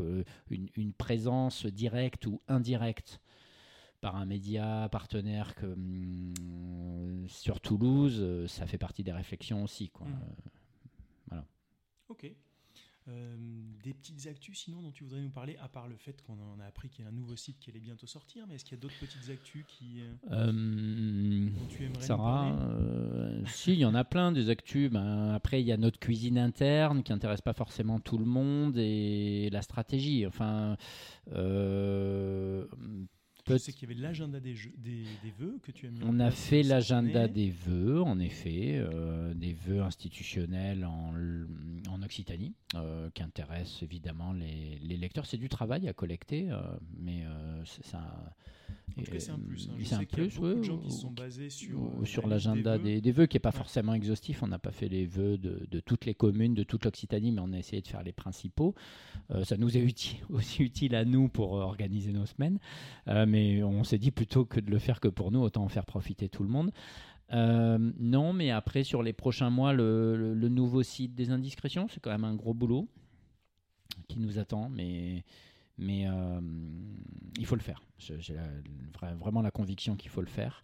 [0.50, 3.20] une présence directe ou indirecte
[4.02, 9.90] par un média partenaire que, hum, sur Toulouse, euh, ça fait partie des réflexions aussi.
[9.90, 10.08] Quoi.
[10.08, 10.14] Mhm.
[11.34, 11.42] Euh,
[12.10, 12.32] Ok.
[13.10, 13.38] Euh,
[13.86, 16.60] des petites actus sinon dont tu voudrais nous parler, à part le fait qu'on en
[16.60, 18.76] a appris qu'il y a un nouveau site qui allait bientôt sortir, mais est-ce qu'il
[18.78, 20.52] y a d'autres petites actus qui, euh,
[21.52, 22.82] dont tu aimerais nous Sarah, parler?
[22.82, 24.92] euh, si, il y en a plein des actus.
[24.92, 28.78] Ben, après, il y a notre cuisine interne qui intéresse pas forcément tout le monde
[28.78, 30.28] et la stratégie.
[30.28, 30.76] Enfin,
[33.54, 36.04] Je sais qu'il y avait l'agenda des, jeux- des, des vœux que tu as mis
[36.04, 41.14] en on a fait l'agenda des vœux, en effet, euh, des vœux institutionnels en,
[41.90, 45.26] en Occitanie, euh, qui intéressent évidemment les, les lecteurs.
[45.26, 46.62] C'est du travail à collecter, euh,
[46.98, 47.24] mais
[47.82, 48.02] ça.
[49.00, 49.68] En tout cas, c'est un plus.
[49.70, 49.74] hein.
[49.74, 50.90] euh, Je c'est un sais qu'il y a plus, beaucoup de ouais, gens qui ou-
[50.90, 53.56] se sont basés sur, euh, sur l'agenda des, des vœux qui n'est pas Ouais.
[53.56, 54.42] forcément exhaustif.
[54.42, 57.42] On n'a pas fait les vœux de, de toutes les communes, de toute l'Occitanie, mais
[57.44, 58.74] on a essayé de faire les principaux.
[59.30, 62.58] Euh, ça nous est utile, aussi utile à nous pour organiser nos semaines.
[63.08, 65.70] Euh, mais on s'est dit plutôt que de le faire que pour nous, autant en
[65.70, 66.72] faire profiter tout le monde.
[67.32, 72.00] Non, mais après, sur les prochains mois, le, le- le nouveau site des indiscrétions, c'est
[72.00, 72.88] quand même un gros boulot
[74.08, 75.24] qui nous attend, mais,
[75.78, 76.42] mais euh,
[77.38, 77.82] il faut le faire.
[77.98, 78.36] J'ai
[79.20, 80.64] vraiment la conviction qu'il faut le faire.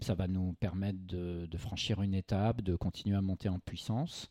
[0.00, 4.28] Ça va nous permettre de, de franchir une étape, de continuer à monter en puissance.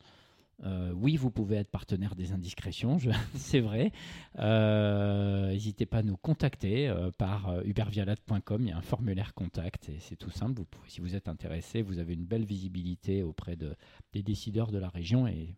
[0.63, 3.91] Euh, oui, vous pouvez être partenaire des indiscrétions, je- c'est vrai.
[4.39, 8.61] Euh, N'hésitez pas à nous contacter euh, par ubervialade.com.
[8.61, 10.59] Il y a un formulaire contact et c'est tout simple.
[10.59, 13.75] Vous pouvez- si vous êtes intéressé, vous avez une belle visibilité auprès de,
[14.13, 15.55] des décideurs de la région et,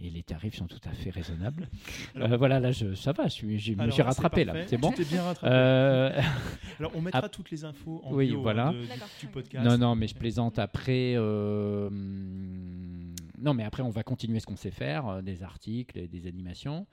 [0.00, 1.68] et les tarifs sont tout à fait raisonnables.
[2.14, 4.54] Alors- Euh, voilà, là, je, ça va, je, me suis rattrapé là.
[4.66, 5.52] C'est bon bien rattrapé.
[5.52, 6.20] Euh,
[6.78, 8.72] Alors, on mettra toutes les infos en oui, bio hein, voilà.
[8.72, 8.82] de-
[9.20, 9.64] du- podcast.
[9.66, 10.58] Non, non, mais je plaisante.
[10.60, 12.87] Après, hum,
[13.40, 16.26] non, mais après, on va continuer ce qu'on sait faire, euh, des articles, et des
[16.26, 16.86] animations.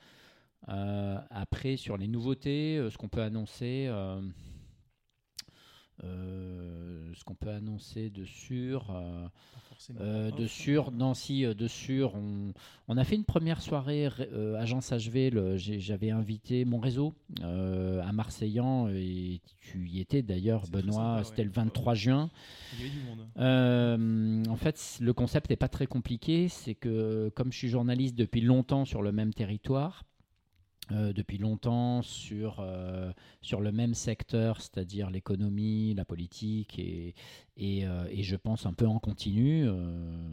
[0.69, 3.89] Euh, après, sur les nouveautés, euh, ce qu'on peut annoncer,
[6.01, 8.87] ce qu'on peut annoncer de sûr.
[8.91, 9.27] euh,
[9.99, 10.47] euh, de hein.
[10.47, 12.53] sûr, Nancy, euh, de sûr, on,
[12.87, 15.57] on a fait une première soirée ré- euh, agence HV.
[15.57, 21.17] J'avais invité mon réseau euh, à Marseillan et tu y étais d'ailleurs, Benoît.
[21.17, 21.23] ouais.
[21.23, 22.29] C'était le 23 juin.
[22.73, 23.27] Il y avait du monde.
[23.37, 26.47] Euh, en fait, le concept n'est pas très compliqué.
[26.49, 30.03] C'est que comme je suis journaliste depuis longtemps sur le même territoire,
[30.91, 37.15] euh, depuis longtemps sur, euh, sur le même secteur, c'est-à-dire l'économie, la politique, et,
[37.57, 39.67] et, euh, je pense un peu en continu.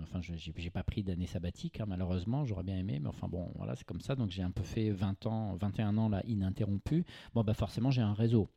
[0.02, 3.50] enfin, je n'ai pas pris d'année sabbatique, hein, malheureusement, j'aurais bien aimé, mais enfin bon,
[3.56, 4.14] voilà, c'est comme ça.
[4.14, 7.04] Donc j'ai un peu fait 20 ans, 21 ans là, ininterrompu.
[7.34, 8.48] Bon, bah forcément, j'ai un réseau.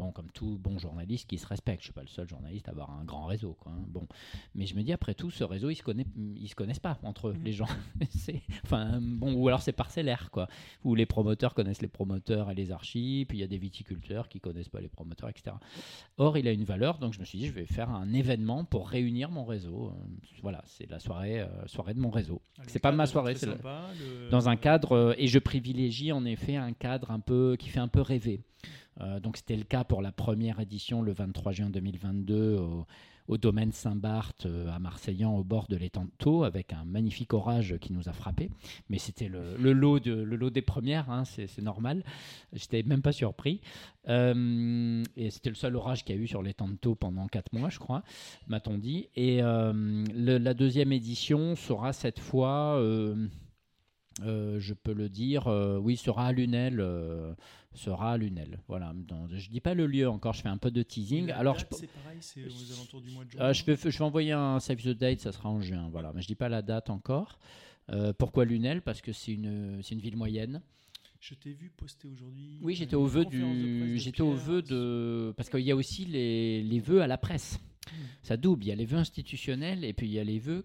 [0.00, 2.70] Bon, comme tout bon journaliste qui se respecte, je suis pas le seul journaliste à
[2.70, 3.70] avoir un grand réseau, quoi.
[3.72, 3.84] hein.
[3.86, 4.06] Bon,
[4.54, 6.98] mais je me dis après tout, ce réseau, ils se connaissent, ils se connaissent pas
[7.02, 7.44] entre eux, Mhm.
[7.44, 7.66] les gens.
[8.10, 10.48] c'est, enfin, bon, ou alors c'est parcellaire, quoi.
[10.84, 14.28] Où les promoteurs connaissent les promoteurs et les archives, puis il y a des viticulteurs
[14.30, 15.56] qui connaissent pas les promoteurs, etc.
[16.16, 18.64] Or, il a une valeur, donc je me suis dit, je vais faire un événement
[18.64, 19.88] pour réunir mon réseau.
[19.88, 20.00] Euh,
[20.40, 22.40] Voilà, c'est la soirée, euh, soirée de mon réseau.
[22.58, 23.52] Ah, C'est pas ma soirée, c'est le-
[24.30, 27.80] dans un cadre euh, et je privilégie en effet un cadre un peu qui fait
[27.80, 28.40] un peu rêver.
[29.00, 32.86] Euh, donc c'était le cas pour la première édition le 23 juin 2022 au,
[33.28, 37.92] au domaine Saint-Barth à Marseillan au bord de l'étang de avec un magnifique orage qui
[37.92, 38.50] nous a frappé.
[38.88, 42.02] Mais c'était le, lot le lot des premières, hein, c'est normal.
[42.52, 43.60] J'étais même pas surpris.
[44.08, 47.68] et c'était le seul orage qu'il y a eu sur l'étang de pendant 4 mois,
[47.68, 48.02] je crois,
[48.48, 49.08] m'a-t-on dit.
[49.14, 53.28] Et la deuxième édition sera cette fois euh,
[54.22, 56.80] je peux le dire, euh, oui, sera à Lunel.
[56.80, 57.34] Euh,
[57.74, 58.60] sera à Lunel.
[58.68, 58.92] Voilà.
[59.32, 61.30] je dis pas le lieu encore, je fais un peu de teasing.
[61.30, 63.40] Alors, c'est pareil, c'est aux alentours du mois de juin.
[63.42, 65.88] Ah, je, vais, je vais envoyer un save the date, ça sera en juin.
[65.90, 66.12] Voilà.
[66.14, 67.38] Mais je dis pas la date encore.
[68.18, 68.82] pourquoi Lunel?
[68.82, 70.62] Parce que c'est une, c'est une ville moyenne.
[71.20, 72.58] Je t'ai vu poster aujourd'hui.
[72.62, 76.62] Oui, j'étais au vœu du, j'étais au vœu de, parce qu'il y a aussi les,
[76.62, 77.60] les vœux à la presse.
[77.86, 78.04] Hmm.
[78.22, 78.64] Ça double.
[78.64, 80.64] Il y a les vœux institutionnels et puis il y a les vœux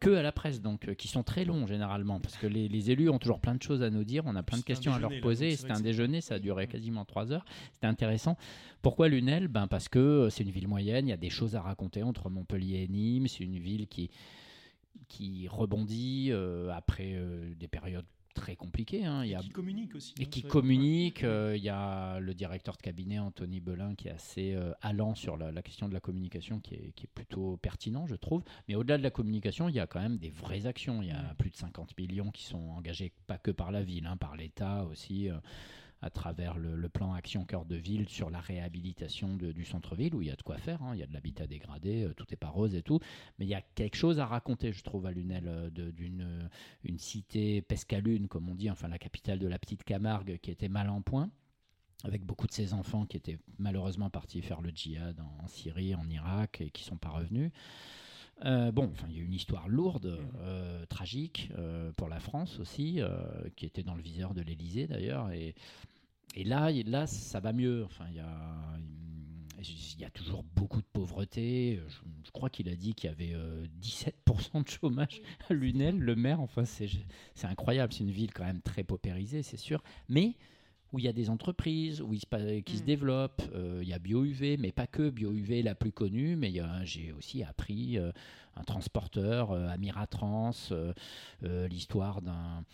[0.00, 3.10] que à la presse, donc euh, qui sont très longs généralement, parce que les, élus
[3.10, 5.12] ont toujours plein de choses à nous dire, on a plein de questions à leur
[5.20, 5.54] poser.
[5.54, 7.44] C'était un déjeuner, ça a duré quasiment trois heures.
[7.74, 8.36] C'était intéressant.
[8.82, 9.48] Pourquoi Lunel?
[9.48, 12.02] Ben parce que euh, c'est une ville moyenne, il y a des choses à raconter
[12.02, 13.28] entre Montpellier et Nîmes.
[13.28, 14.10] C'est une ville qui
[15.08, 17.20] qui rebondit euh, après
[17.58, 18.06] des périodes
[18.40, 19.04] très compliqué.
[19.04, 19.22] Hein.
[19.24, 19.40] Il y a...
[19.40, 20.14] Et qui communique aussi.
[20.18, 21.24] Et hein, qui communique.
[21.24, 25.14] Euh, il y a le directeur de cabinet, Anthony Belin, qui est assez euh, allant
[25.14, 28.42] sur la, question de la communication, qui est, qui est, plutôt pertinent, je trouve.
[28.66, 31.02] Mais au-delà de la communication, il y a quand même des vraies actions.
[31.02, 34.06] Il y a plus de 50 millions qui sont engagés, pas que par la ville,
[34.06, 35.28] hein, par l'État aussi.
[35.28, 35.36] Euh,
[36.02, 40.28] à travers le, plan Action Cœur de Ville sur la réhabilitation du centre-ville, où il
[40.28, 40.82] y a de quoi faire.
[40.82, 40.92] Hein.
[40.94, 42.98] Il y a de l'habitat dégradé, euh, tout est pas rose et tout.
[43.38, 46.48] Mais il y a quelque chose à raconter, je trouve, à Lunel, euh, d'une euh,
[46.84, 50.68] une cité pescalune, comme on dit, enfin la capitale de la petite Camargue, qui était
[50.68, 51.30] mal en point
[52.04, 56.08] avec beaucoup de ses enfants qui étaient malheureusement partis faire le djihad en, Syrie, en
[56.08, 57.52] Irak, et qui sont pas revenus.
[58.42, 60.86] Bon, enfin, il y a une histoire lourde, mmh.
[60.88, 61.50] tragique
[61.96, 63.00] pour la France aussi,
[63.56, 65.54] qui était dans le viseur de l'Élysée d'ailleurs, et
[66.36, 67.84] et là, là, ça va mieux.
[67.84, 68.78] Enfin, il y a,
[69.58, 71.80] il y a toujours beaucoup de pauvreté.
[72.24, 73.34] Je, crois qu'il a dit qu'il y avait
[73.82, 74.10] 17%
[74.54, 76.40] euh, de chômage à Lunel, le maire.
[76.40, 76.88] Enfin, c'est
[77.44, 77.92] incroyable.
[77.92, 79.82] C'est une ville quand même très paupérisée, c'est sûr.
[80.08, 80.36] Mais
[80.92, 82.86] où il y a des entreprises où il se, qui se mm.
[82.86, 83.42] développent.
[83.54, 85.10] Euh, il y a BioUV, mais pas que.
[85.10, 86.52] BioUV la plus connue, mais
[86.84, 88.12] j'ai aussi appris euh,
[88.56, 90.52] un transporteur, Amiratrans,
[91.42, 92.64] l'histoire d'un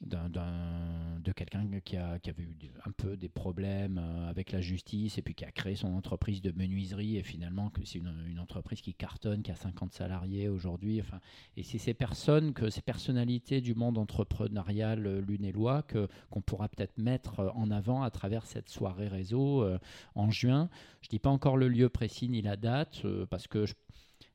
[0.00, 5.18] de quelqu'un qui, a, qui avait eu un peu des problèmes euh, avec la justice
[5.18, 8.94] et puis qui a créé son entreprise de menuiserie et finalement c'est une, entreprise qui
[8.94, 11.00] cartonne, qui a 50 salariés aujourd'hui.
[11.00, 11.20] Enfin,
[11.56, 16.68] et c'est ces personnes, que ces personnalités du monde entrepreneurial euh, lunélois que qu'on pourra
[16.68, 19.66] peut-être mettre euh, en avant à travers cette soirée réseau
[20.14, 20.70] en juin.
[21.02, 23.74] Je dis pas encore le lieu précis ni la date parce que je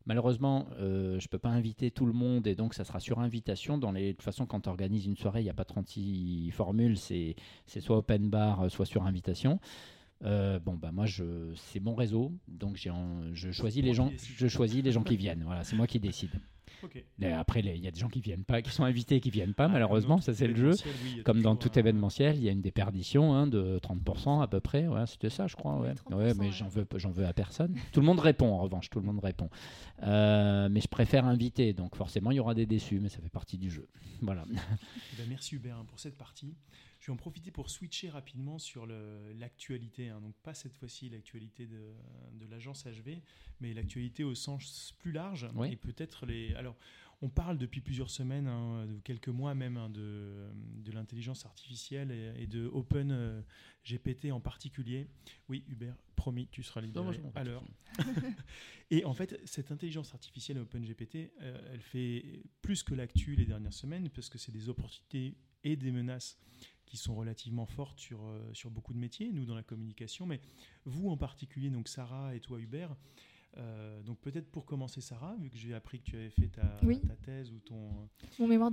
[0.06, 3.20] Malheureusement, euh, je ne peux pas inviter tout le monde et donc ça sera sur
[3.20, 3.78] invitation.
[3.78, 4.08] Dans les...
[4.08, 7.36] De toute façon, quand tu organises une soirée, il n'y a pas 36 formules, c'est
[7.80, 9.60] soit open bar, soit sur invitation.
[10.24, 11.06] Euh, bon, bah moi,
[11.56, 12.78] c'est mon réseau, donc
[13.34, 15.43] je choisis les gens, je choisis les gens qui viennent.
[15.43, 16.32] Voilà, c'est moi qui décide.
[17.34, 19.66] Après, il y a des gens qui viennent pas, qui sont invités, qui viennent pas.
[19.66, 20.72] Ah, malheureusement, ça c'est le jeu.
[21.24, 24.88] Comme dans tout événementiel, il y a une déperdition hein, de 30% à peu près.
[24.88, 25.80] Ouais, C'était ça, je crois.
[25.80, 27.76] Ouais, mais j'en veux, j'en veux à personne.
[27.91, 28.51] tout le monde répond.
[28.51, 29.49] En revanche, tout le monde répond.
[30.03, 33.30] Euh, mais je préfère inviter, donc forcément, il y aura des déçus, mais ça fait
[33.30, 33.88] partie du jeu.
[34.22, 34.45] Voilà.
[34.49, 36.55] Eh ben, merci Hubert hein, pour cette partie.
[37.06, 40.10] Je vais en profiter pour switcher rapidement sur l'actualité.
[40.10, 40.22] Hein.
[40.22, 41.93] Donc pas cette fois-ci l'actualité de,
[42.34, 43.22] de l'agence HV,
[43.60, 45.47] mais l'actualité au sens plus large.
[45.70, 46.56] Et peut-être les.
[46.56, 46.76] Alors,
[47.22, 52.47] on parle depuis plusieurs semaines, hein, quelques mois même, hein, de, de l'intelligence artificielle et,
[52.47, 53.39] de Open euh,
[53.88, 55.08] GPT en particulier.
[55.47, 57.64] Oui, Hubert, promis, tu seras libéré à l'heure.
[58.89, 63.45] et en fait, cette intelligence artificielle Open GPT, euh, elle fait plus que l'actu les
[63.45, 66.39] dernières semaines, parce que c'est des opportunités et des menaces
[66.86, 70.40] qui sont relativement fortes sur, euh, sur beaucoup de métiers, nous dans la communication, mais
[70.86, 72.96] vous en particulier, donc Sarah et toi Hubert,
[73.58, 76.62] euh, donc peut-être pour commencer Sarah, vu que j'ai appris que tu avais fait ta,
[77.08, 78.10] ta thèse ou ton,
[78.40, 78.70] Mon mémoire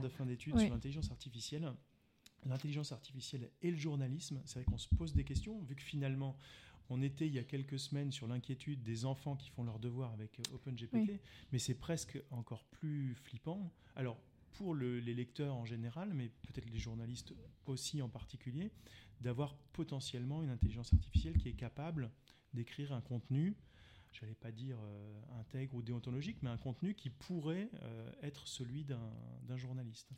[0.00, 0.58] de fin d'études.
[0.58, 1.72] sur l'intelligence artificielle.
[2.44, 6.36] L'intelligence artificielle et le journalisme, c'est vrai qu'on se pose des questions, vu que finalement
[6.88, 10.12] on était il y a quelques semaines sur l'inquiétude des enfants qui font leurs devoirs
[10.12, 11.20] avec euh, OpenGPT,
[11.52, 13.72] mais c'est presque encore plus flippant.
[13.96, 14.18] Alors
[14.58, 17.34] pour les lecteurs en général, mais peut-être les journalistes
[17.66, 18.70] aussi en particulier,
[19.20, 22.10] d'avoir potentiellement une intelligence artificielle qui est capable
[22.54, 23.54] d'écrire un contenu,
[24.12, 28.84] j'allais pas dire euh, intègre ou déontologique, mais un contenu qui pourrait euh, être celui
[28.84, 30.08] d'un journaliste.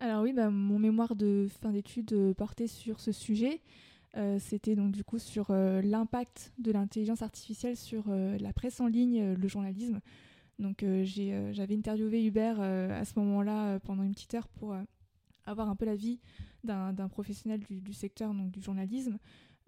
[0.00, 3.60] Alors oui, bah, mon mémoire de fin d'études euh, portait sur ce sujet.
[4.40, 9.48] C'était donc du coup sur l'impact de l'intelligence artificielle sur la presse en ligne, le
[9.48, 10.02] journalisme.
[10.62, 14.74] Donc euh, euh, j'avais interviewé Hubert euh, à ce moment-là pendant une petite heure pour
[15.44, 16.20] avoir un peu l'avis
[16.64, 19.18] d'un professionnel du, secteur, donc du journalisme.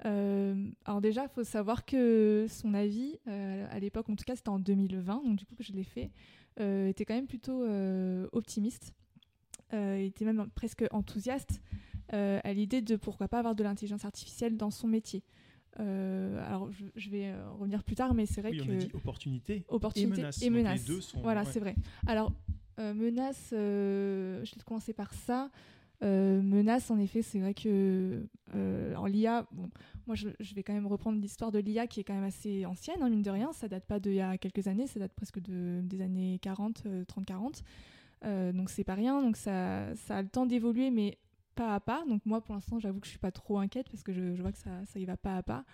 [0.05, 4.61] Alors déjà, il faut savoir que son avis, à l'époque, en tout cas c'était en
[4.61, 6.11] 2020, donc du coup que je l'ai fait,
[6.59, 7.66] était quand même plutôt
[8.32, 8.95] optimiste.
[9.72, 11.61] Il était même presque enthousiaste
[12.11, 15.24] à l'idée de pourquoi pas avoir de l'intelligence artificielle dans son métier.
[15.81, 18.75] Euh, alors je, je vais euh, revenir plus tard, mais c'est vrai Oui, que on
[18.75, 20.43] a dit opportunité opportunité et menace.
[20.43, 20.81] et Donc, menace.
[20.87, 21.20] Les deux sont.
[21.20, 21.49] Voilà, ouais.
[21.51, 21.75] c'est vrai.
[22.07, 22.33] Alors,
[22.79, 25.51] euh, menace, je vais commencer par ça.
[26.03, 29.70] Menace, en effet, c'est vrai que alors l'IA, bon,
[30.07, 32.66] moi je, je vais quand même reprendre l'histoire de l'IA qui est quand même assez
[32.66, 33.53] ancienne, hein, mine de rien.
[33.55, 36.83] Ça date pas d'il y a quelques années, ça date presque de, des années 40,
[36.87, 37.62] euh, 30-40.
[38.27, 41.16] Euh, donc c'est pas rien, donc ça, ça a le temps d'évoluer, mais
[41.55, 42.05] pas à pas.
[42.09, 44.53] Donc moi pour l'instant, j'avoue que je suis pas trop inquiète parce que je, vois
[44.53, 45.65] que ça, ça y va pas à pas.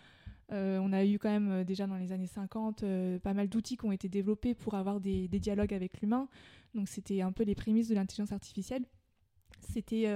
[0.53, 3.49] Euh, on a eu quand même euh, déjà dans les années 50 euh, pas mal
[3.49, 6.29] d'outils qui ont été développés pour avoir des, dialogues avec l'humain.
[6.75, 8.85] Donc c'était un peu les prémices de l'intelligence artificielle.
[9.61, 10.07] C'était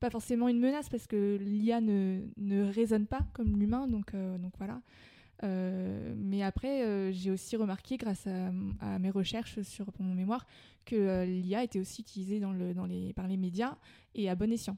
[0.00, 3.88] pas forcément une menace parce que l'IA ne, ne raisonne pas comme l'humain.
[3.88, 4.80] Donc, donc voilà.
[5.44, 10.14] Euh, mais après, euh, j'ai aussi remarqué, grâce à, à mes recherches sur pour mon
[10.14, 10.46] mémoire,
[10.84, 13.76] que euh, l'IA était aussi utilisée dans le, dans les, par les médias
[14.14, 14.76] et à bon escient.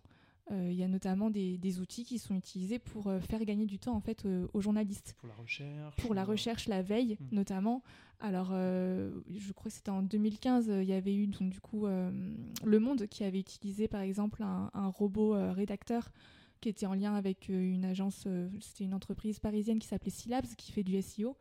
[0.52, 3.94] Il y a notamment des, des outils qui sont utilisés pour faire gagner du temps
[3.94, 5.96] en fait aux journalistes Pour la recherche.
[5.98, 7.36] pour la recherche la veille Mm.
[7.36, 7.82] notamment.
[8.18, 11.86] Alors, je crois que c'était en 2015, euh, il y avait eu donc du coup
[11.86, 16.10] Le Monde qui avait utilisé par exemple un, un robot rédacteur
[16.60, 20.10] qui était en lien avec euh, une agence, euh, c'était une entreprise parisienne qui s'appelait
[20.10, 21.36] Syllabs qui fait du SEO.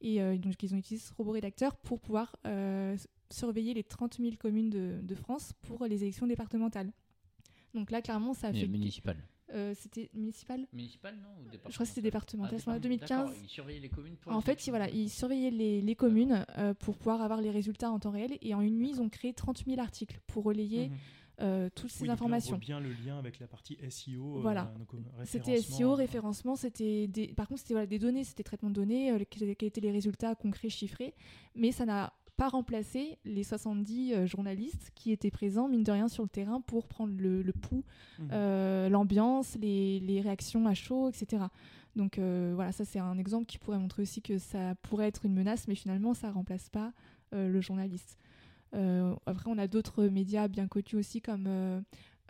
[0.00, 2.96] Et euh, donc ils ont utilisé ce robot rédacteur pour pouvoir euh,
[3.30, 6.92] surveiller les 30 000 communes de, de France pour les élections départementales.
[7.74, 8.66] Donc là, clairement, ça a fait.
[8.66, 9.16] municipal.
[9.54, 10.66] euh, c'était municipal?
[10.72, 12.54] Municipal, non ou Je crois que c'était départemental.
[12.54, 13.16] Ah, à ce moment-là, département.
[13.24, 13.28] 2015.
[13.28, 15.94] D'accord, Ils surveillaient les communes pour En les fait, il- voilà, ils surveillaient les, les
[15.94, 18.38] communes euh, pour pouvoir avoir les résultats en temps réel.
[18.40, 20.96] Et en une nuit, ils ont créé 30 000 articles pour relayer mhm.
[21.40, 22.50] Euh, toutes ces Oui, donc là, on informations.
[22.50, 24.38] voit bien le lien avec la partie SEO.
[24.38, 24.72] euh, Voilà.
[24.94, 25.60] euh, C'était.
[25.60, 27.28] SEO, référencement, c'était des...
[27.28, 30.34] par contre c'était voilà, des données, c'était traitement de données, euh, quels étaient les résultats
[30.34, 31.14] concrets chiffrés,
[31.54, 36.06] mais ça n'a pas remplacé les 70 euh, journalistes qui étaient présents, mine de rien,
[36.08, 37.84] sur le terrain pour prendre le, le pouls,
[38.20, 38.88] Mhm.
[38.90, 41.44] l'ambiance, les, les réactions à chaud, etc.
[41.96, 45.34] Donc voilà, ça c'est un exemple qui pourrait montrer aussi que ça pourrait être une
[45.34, 46.92] menace, mais finalement ça remplace pas
[47.32, 48.18] le journaliste.
[48.74, 51.80] Euh, après, on a d'autres médias bien connus aussi comme euh,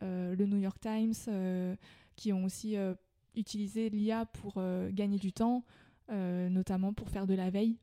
[0.02, 1.14] euh, le New York Times
[2.16, 2.76] qui ont aussi
[3.36, 4.60] utilisé l'IA pour
[4.90, 5.64] gagner du temps,
[6.10, 7.76] notamment pour faire de la veille,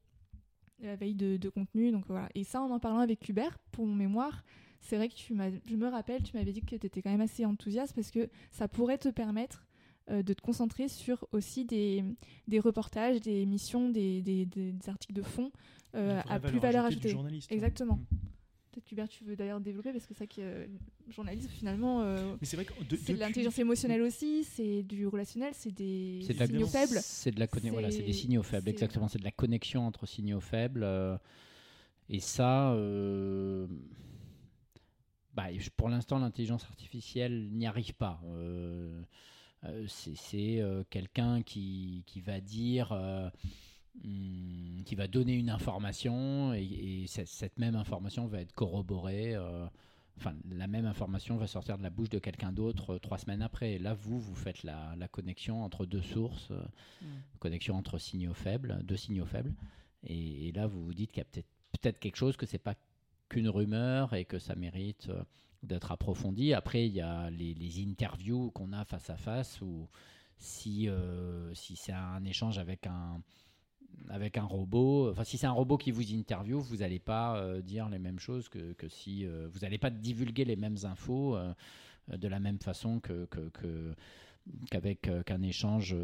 [0.82, 1.92] de la veille de, de contenu.
[1.92, 2.28] Donc voilà.
[2.36, 4.44] Et ça, en en parlant avec Hubert, pour mon mémoire,
[4.82, 5.34] c'est vrai que tu
[5.66, 8.30] je me rappelle, tu m'avais dit que tu étais quand même assez enthousiaste parce que
[8.52, 9.66] ça pourrait te permettre
[10.12, 12.04] euh, de te concentrer sur aussi des,
[12.48, 15.52] des reportages, des émissions, des, des- des- des articles de fond
[15.96, 17.32] euh, à plus valeur ajoutée ouais.
[17.56, 17.96] Exactement.
[17.96, 18.20] Mhm.
[18.76, 20.68] Peut-être qu'Hubert, tu veux d'ailleurs développer parce que c'est ça que euh,
[21.10, 24.84] journalisme, finalement, euh, Mais c'est vrai que de- c'est de depuis- l'intelligence émotionnelle aussi, c'est
[24.84, 27.00] du relationnel, c'est des de la signaux faibles.
[27.02, 29.08] C'est de la conne- voilà, c'est des signaux faibles, exactement.
[29.08, 30.84] C'est de la connexion entre signaux faibles.
[30.84, 31.18] euh,
[32.10, 33.66] et ça, euh,
[35.34, 35.46] bah,
[35.78, 38.22] pour l'instant, l'intelligence artificielle n'y arrive pas.
[38.26, 39.02] Euh,
[39.64, 43.30] euh, c'est c'est, euh, quelqu'un qui, qui va dire, euh,
[44.04, 46.64] hum, qui va donner une information et,
[47.04, 49.36] et cette, même information va être corroborée.
[49.36, 49.68] euh,
[50.18, 53.42] Enfin, la même information va sortir de la bouche de quelqu'un d'autre euh, trois semaines
[53.42, 53.74] après.
[53.74, 56.64] Et là, vous, vous faites la, la connexion entre deux sources, euh,
[57.02, 57.08] Mhm.
[57.40, 59.54] connexion entre signaux faibles, deux signaux faibles.
[60.04, 61.44] Et, et là, vous vous dites qu'il y a
[61.74, 62.76] peut-être quelque chose, que c'est pas
[63.28, 65.22] qu'une rumeur et que ça mérite euh,
[65.64, 66.54] d'être approfondi.
[66.54, 69.90] Après, il y a les, les interviews qu'on a face à face où
[70.38, 70.88] si,
[71.54, 73.22] si c'est un échange avec un,
[74.10, 77.62] avec un robot, enfin si c'est un robot qui vous interviewe, vous n'allez pas euh,
[77.62, 81.36] dire les mêmes choses que, que si euh, vous n'allez pas divulguer les mêmes infos
[81.36, 81.54] euh,
[82.08, 83.28] de la même façon que,
[84.70, 85.96] qu'avec qu'un échange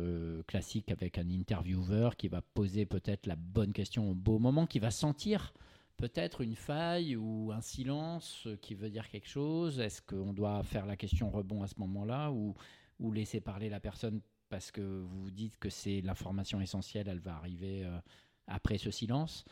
[0.48, 4.80] classique avec un intervieweur qui va poser peut-être la bonne question au beau moment, qui
[4.80, 5.54] va sentir
[5.98, 9.80] peut-être une faille ou un silence qui veut dire quelque chose.
[9.80, 12.56] Est-ce qu'on doit faire la question rebond à ce moment-là ou,
[13.00, 14.22] ou laisser parler la personne
[14.52, 17.98] parce que vous vous dites que c'est l'information essentielle, elle va arriver euh,
[18.48, 19.44] après ce silence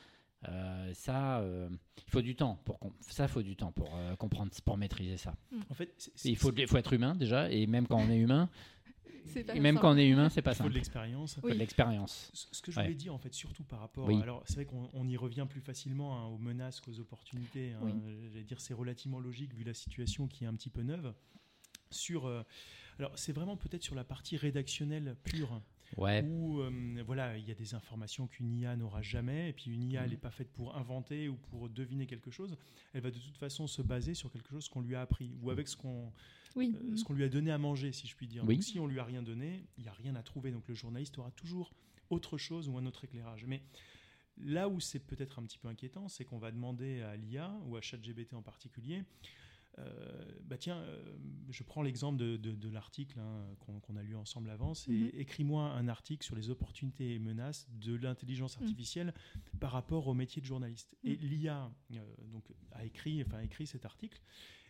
[0.48, 1.70] Euh, ça, euh,
[2.08, 5.34] il faut du temps pour ça, faut du temps pour euh, comprendre, pour maîtriser ça.
[5.70, 5.90] En fait,
[6.24, 8.50] il faut, il faut être humain déjà, et même quand on est humain,
[9.26, 9.82] C'est pas et même simple.
[9.82, 10.76] quand on est humain, c'est pas il faut de simple.
[10.76, 11.32] l'expérience.
[11.36, 11.60] Il faut de Oui.
[11.60, 12.32] l'expérience.
[12.34, 12.84] Ce ce que je Ouais.
[12.86, 14.08] voulais dire, en fait, surtout par rapport.
[14.08, 14.20] Oui.
[14.22, 17.74] Alors, c'est vrai qu'on on y revient plus facilement hein, aux menaces qu'aux opportunités.
[17.74, 17.80] hein.
[17.84, 17.94] Oui.
[18.32, 21.14] J'allais dire, c'est relativement logique vu la situation qui est un petit peu neuve.
[21.92, 22.32] Sur.
[23.00, 25.62] Alors, c'est vraiment peut-être sur la partie rédactionnelle pure.
[25.98, 26.22] Ouais.
[26.24, 29.90] où euh, voilà, il y a des informations qu'une IA n'aura jamais, et puis une
[29.90, 32.56] IA, elle n'est pas faite pour inventer ou pour deviner quelque chose.
[32.94, 35.50] Elle va de toute façon se baser sur quelque chose qu'on lui a appris, ou
[35.50, 36.14] avec ce qu'on
[36.56, 36.76] Oui.
[36.80, 38.44] euh, ce qu'on lui a donné à manger, si je puis dire.
[38.46, 38.56] Oui.
[38.58, 40.52] Donc, si on lui a rien donné, il n'y a rien à trouver.
[40.52, 41.74] Donc le journaliste aura toujours
[42.12, 43.46] autre chose ou un autre éclairage.
[43.46, 43.64] Mais
[44.38, 47.78] là où c'est peut-être un petit peu inquiétant, c'est qu'on va demander à l'IA ou
[47.78, 49.04] à ChatGPT en particulier.
[49.80, 51.16] Euh, bah tiens, euh,
[51.50, 53.46] je prends l'exemple de, de- de l'article hein,
[53.82, 54.74] qu'on a lu ensemble avant.
[54.74, 55.10] C'est Mhm.
[55.14, 58.64] écris-moi un article sur les opportunités et menaces de l'intelligence Mhm.
[58.64, 59.14] artificielle
[59.60, 60.96] par rapport au métier de journaliste.
[61.04, 61.28] Et Mhm.
[61.28, 64.22] l'IA euh, donc a écrit, enfin a écrit cet article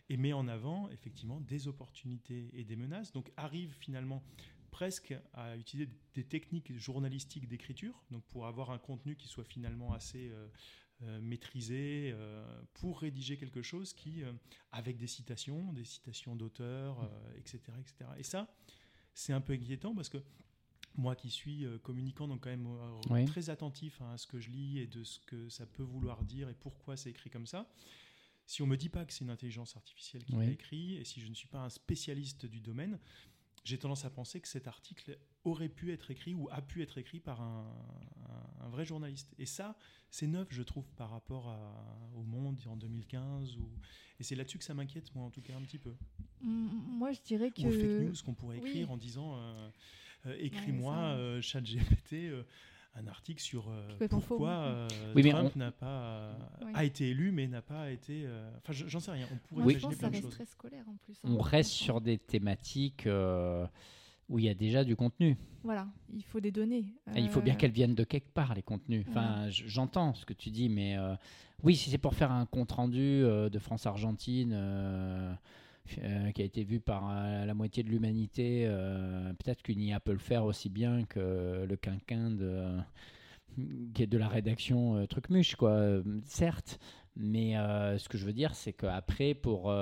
[0.08, 3.12] et met en avant effectivement des opportunités et des menaces.
[3.12, 4.22] Donc arrive finalement
[4.70, 9.92] presque à utiliser des techniques journalistiques d'écriture, donc pour avoir un contenu qui soit finalement
[9.92, 10.46] assez euh,
[11.02, 14.32] euh, maîtrisé, euh, pour rédiger quelque chose qui, euh,
[14.72, 18.10] avec des citations, des citations d'auteurs, euh, etc., etc.
[18.18, 18.52] Et ça,
[19.14, 20.18] c'est un peu inquiétant parce que
[20.96, 22.68] moi qui suis communicant, donc quand même
[23.10, 23.24] Oui.
[23.24, 26.24] très attentif hein, à ce que je lis et de ce que ça peut vouloir
[26.24, 27.72] dire et pourquoi c'est écrit comme ça,
[28.46, 30.46] si on me dit pas que c'est une intelligence artificielle qui Oui.
[30.46, 32.98] l'a écrit et si je ne suis pas un spécialiste du domaine,
[33.64, 36.98] j'ai tendance à penser que cet article aurait pu être écrit ou a pu être
[36.98, 37.66] écrit par un,
[38.28, 39.34] un- un vrai journaliste.
[39.38, 39.76] Et ça,
[40.10, 43.56] c'est neuf, je trouve, par rapport à- au monde en 2015.
[43.58, 43.68] Ou...
[44.18, 45.94] Et c'est là-dessus que ça m'inquiète, moi, en tout cas, un petit peu.
[46.42, 47.62] Moi, je dirais que.
[47.62, 48.68] Ou fake news qu'on pourrait Oui.
[48.70, 49.70] écrire en disant euh,
[50.26, 52.42] euh, écris-moi, ça- euh, ChatGPT, euh,
[52.94, 54.64] un article sur euh, pourquoi oui.
[54.92, 56.34] euh, Oui, Trump on- n'a pas euh,
[56.64, 56.72] Oui.
[56.74, 58.24] a été élu, mais n'a pas été.
[58.26, 59.26] euh, Enfin, je- j'en sais rien.
[59.32, 59.74] On pourrait Moi, Oui.
[59.74, 60.34] je imaginer pense que ça plein de reste choses.
[60.34, 61.14] très scolaire en plus.
[61.24, 61.28] hein.
[61.30, 63.66] On reste sur des thématiques euh,
[64.28, 65.36] où il y a déjà du contenu.
[65.62, 66.86] Voilà, il faut des données.
[67.14, 69.04] Et il faut bien Euh, qu'elles viennent de quelque part, les contenus.
[69.08, 71.14] Enfin, j- j'entends ce que tu dis, mais euh,
[71.62, 74.52] oui, si c'est pour faire un compte-rendu euh, de France-Argentine
[75.98, 80.00] euh, qui a été vu par euh, la moitié de l'humanité, euh, peut-être qu'une IA
[80.00, 82.78] peut le faire aussi bien que le quinquin de,
[83.58, 86.02] de la rédaction euh, Trucmuche, quoi.
[86.24, 86.78] Certes,
[87.16, 87.54] mais
[87.98, 89.72] ce que je veux dire, c'est qu'après, pour...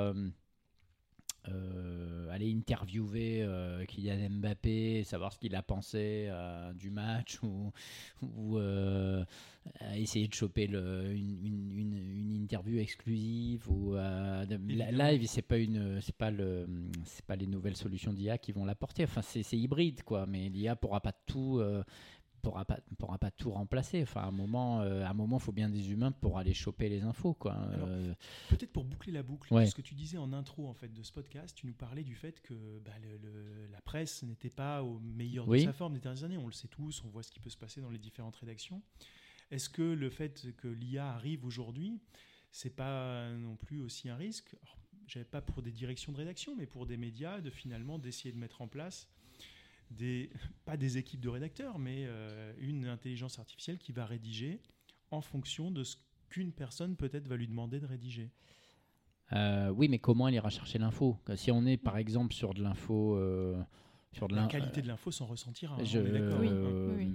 [1.50, 7.72] euh, aller interviewer euh, Kylian Mbappé, savoir ce qu'il a pensé euh, du match ou,
[9.94, 13.94] essayer de choper le- une, une- une- une interview exclusive ou
[14.66, 16.66] live c'est pas une c'est pas le
[17.04, 19.04] c'est pas les nouvelles solutions d'IA qui vont l'apporter.
[19.04, 20.26] Enfin c'est hybride quoi.
[20.26, 21.60] Mais l'IA pourra pas tout
[22.50, 25.52] pourra pas pourra pas tout remplacer enfin à un moment euh, à un moment faut
[25.52, 28.14] bien des humains pour aller choper les infos quoi Euh,
[28.48, 29.66] Peut-être pour boucler la boucle, Ouais.
[29.66, 32.14] ce que tu disais en intro en fait de ce podcast, tu nous parlais du
[32.14, 35.60] fait que bah, le- le- la presse n'était pas au meilleur Oui.
[35.60, 36.38] de sa forme des dernières années.
[36.38, 38.80] On le sait tous, on voit ce qui peut se passer dans les différentes rédactions.
[39.50, 41.98] Est-ce que le fait que l'IA arrive aujourd'hui,
[42.50, 44.54] c'est pas non plus aussi un risque?
[44.62, 44.76] Alors,
[45.06, 48.38] J'avais pas pour des directions de rédaction, mais pour des médias, de finalement d'essayer de
[48.38, 49.08] mettre en place
[49.90, 50.30] des
[50.64, 54.60] pas des équipes de rédacteurs, mais euh, une intelligence artificielle qui va rédiger
[55.10, 55.96] en fonction de ce
[56.28, 58.30] qu'une personne peut-être va lui demander de rédiger.
[59.32, 61.18] Euh, oui, mais comment elle ira chercher l'info?
[61.36, 63.60] Si on est par exemple sur de l'info, euh,
[64.12, 65.76] sur de La qualité de l'info s'en ressentira.
[65.76, 66.40] hein, je- on est d'accord.
[66.40, 67.10] Oui, euh,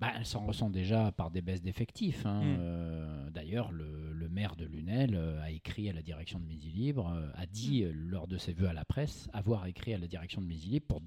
[0.00, 2.24] bah, elle s'en ressent déjà par des baisses d'effectifs.
[2.24, 2.40] hein.
[2.42, 2.56] Mm.
[2.60, 7.08] Euh, D'ailleurs, le, le maire de Lunel a écrit à la direction de Midi Libre,
[7.34, 7.46] a Mm.
[7.50, 10.46] dit euh, lors de ses vœux à la presse avoir écrit à la direction de
[10.46, 11.02] Midi Libre pour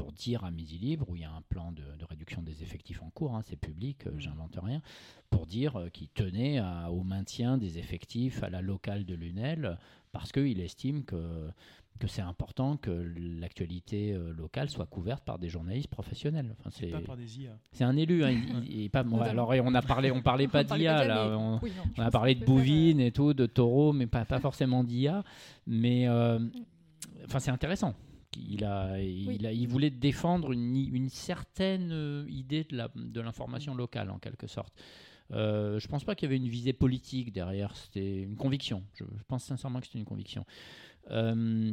[0.00, 2.62] pour dire à Midi Libre, où il y a un plan de, de réduction des
[2.62, 4.20] effectifs en cours, hein, c'est public, euh, Mm.
[4.20, 4.80] j'invente rien,
[5.28, 9.76] pour dire euh, qu'il tenait à- au maintien des effectifs à la locale de Lunel,
[10.10, 11.50] parce qu'il estime que,
[11.98, 16.54] que c'est important que l'actualité euh, locale soit couverte par des journalistes professionnels.
[16.58, 17.58] Enfin, c'est, Pas par des IA.
[17.72, 18.24] c'est un élu.
[18.24, 19.50] hein, il- il- il est pas, bon, Totalement.
[19.50, 21.28] alors, on a parlé, on parlait pas d'IA là.
[21.28, 23.92] mais- on- oui, non, je on a parlé de faire, bouvines et tout, de taureaux,
[23.92, 25.22] mais pas, pas forcément d'IA.
[25.66, 27.94] Mais enfin, c'est intéressant.
[28.36, 29.46] Il, a, il, Oui.
[29.46, 34.18] a, il voulait défendre une, une certaine euh, idée de la- de l'information locale, en
[34.18, 34.72] quelque sorte.
[35.32, 38.84] Euh, je pense pas qu'il y avait une visée politique derrière, c'était une conviction.
[38.94, 40.44] Je, je pense sincèrement que c'était une conviction.
[41.10, 41.72] Euh,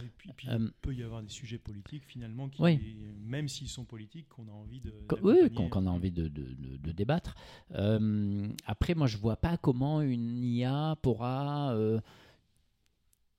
[0.00, 2.78] Et puis, puis, Euh, il peut y avoir des sujets politiques finalement, qui, Oui.
[3.20, 4.92] même s'ils sont politiques, qu'on a envie de.
[5.22, 7.34] Oui, qu'on qu'on a envie de, de- de- de débattre.
[7.74, 12.00] Euh, après, moi, je vois pas comment une IA pourra, euh,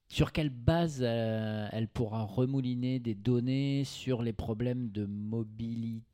[0.09, 6.08] sur quelle base euh, elle pourra remouliner des données sur les problèmes de mobilité.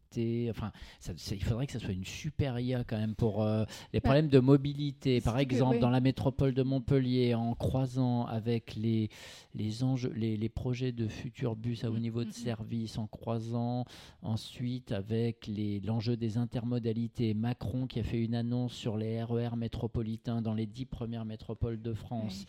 [0.49, 3.99] Enfin, ça- il faudrait que ça soit une super IA quand même pour euh, les
[3.99, 5.21] Bah, problèmes de mobilité.
[5.21, 9.09] Par que, exemple, dans la métropole de Montpellier, en croisant avec les,
[9.53, 12.33] les, enjeux, les, les projets de futurs bus à haut niveau de mm.
[12.33, 13.85] service, en croisant
[14.21, 15.49] ensuite avec
[15.83, 17.33] l'enjeu des intermodalités.
[17.33, 21.81] Macron qui a fait une annonce sur les RER métropolitains dans les dix premières métropoles
[21.81, 22.45] de France.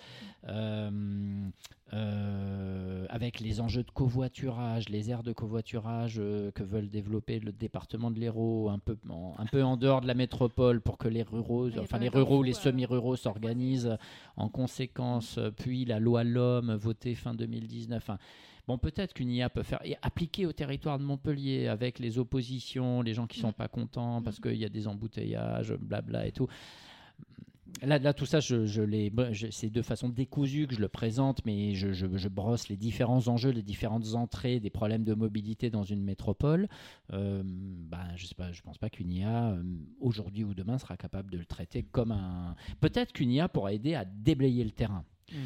[0.48, 1.48] Euh,
[1.92, 7.52] euh, avec les enjeux de covoiturage, les aires de covoiturage euh, que veulent développer le
[7.58, 11.08] département de l'Hérault, un peu, en, un peu en dehors de la métropole pour que
[11.08, 13.96] les ruraux, enfin les ruraux, les semi-ruraux s'organisent
[14.36, 18.02] en conséquence, euh, puis la loi L'Homme votée fin 2019.
[18.02, 18.18] Enfin,
[18.68, 23.00] Bon, peut-être qu'une IA peut faire et appliquer au territoire de Montpellier avec les oppositions,
[23.00, 23.52] les gens qui sont Mm.
[23.52, 24.42] pas contents parce Mm.
[24.42, 26.48] qu'il y a des embouteillages, blabla et tout.
[27.82, 32.76] Là, tout ça, c'est de façon décousue que je le présente, mais je, brosse les
[32.76, 36.68] différents enjeux, les différentes entrées des problèmes de mobilité dans une métropole.
[37.10, 39.62] Ben, je sais pas, je pense pas qu'une IA euh,
[40.00, 42.56] aujourd'hui ou demain sera capable de le traiter comme un.
[42.80, 45.04] Peut-être qu'une IA pourra aider à déblayer le terrain.
[45.32, 45.36] Mm.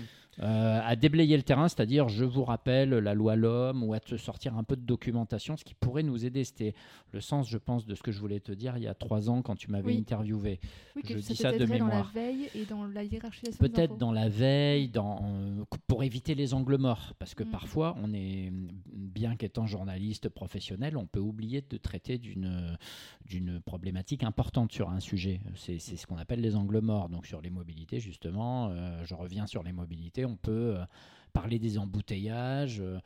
[0.43, 4.17] Euh, à déblayer le terrain, c'est-à-dire, je vous rappelle, la loi L'Homme, ou à te
[4.17, 6.45] sortir un peu de documentation, ce qui pourrait nous aider.
[6.45, 6.75] C'était
[7.13, 9.29] le sens, je pense, de ce que je voulais te dire il y a trois
[9.29, 9.99] ans quand tu m'avais Oui.
[9.99, 10.59] interviewé.
[10.97, 12.11] Oui, Je que dis ça ça de peut-être dans la mémoire.
[12.15, 13.63] veille et dans la hiérarchisation.
[13.63, 17.51] des Peut-être dans la veille, dans, euh, pour éviter les angles morts, parce que Mm.
[17.51, 18.51] parfois, on est,
[18.93, 22.79] bien qu'étant journaliste professionnel, on peut oublier de traiter d'une
[23.27, 25.41] d'une problématique importante sur un sujet.
[25.55, 27.09] C'est c'est ce qu'on appelle les angles morts.
[27.09, 30.85] Donc sur les mobilités, justement, euh, je reviens sur les mobilités, on peut euh,
[31.33, 32.81] parler des embouteillages.
[32.81, 32.99] euh,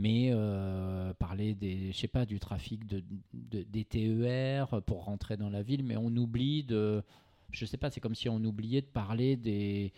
[0.00, 3.02] mais euh, parler des, je sais pas, du trafic de,
[3.34, 7.02] de- des TER pour rentrer dans la ville, mais on oublie de,
[7.50, 9.92] je sais pas, c'est comme si on oubliait de parler des,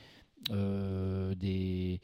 [1.34, 2.00] des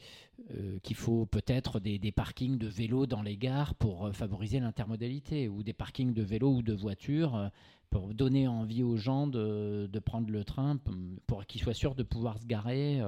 [0.83, 5.73] qu'il faut peut-être des, parkings de vélos dans les gares pour favoriser l'intermodalité ou des
[5.73, 7.49] parkings de vélos ou de voitures
[7.89, 10.91] pour donner envie aux gens de, de prendre le train p-
[11.25, 13.01] pour qu'ils soient sûrs de pouvoir se garer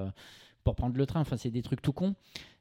[0.64, 1.22] pour prendre le train.
[1.22, 2.16] Enfin, c'est des trucs tout cons.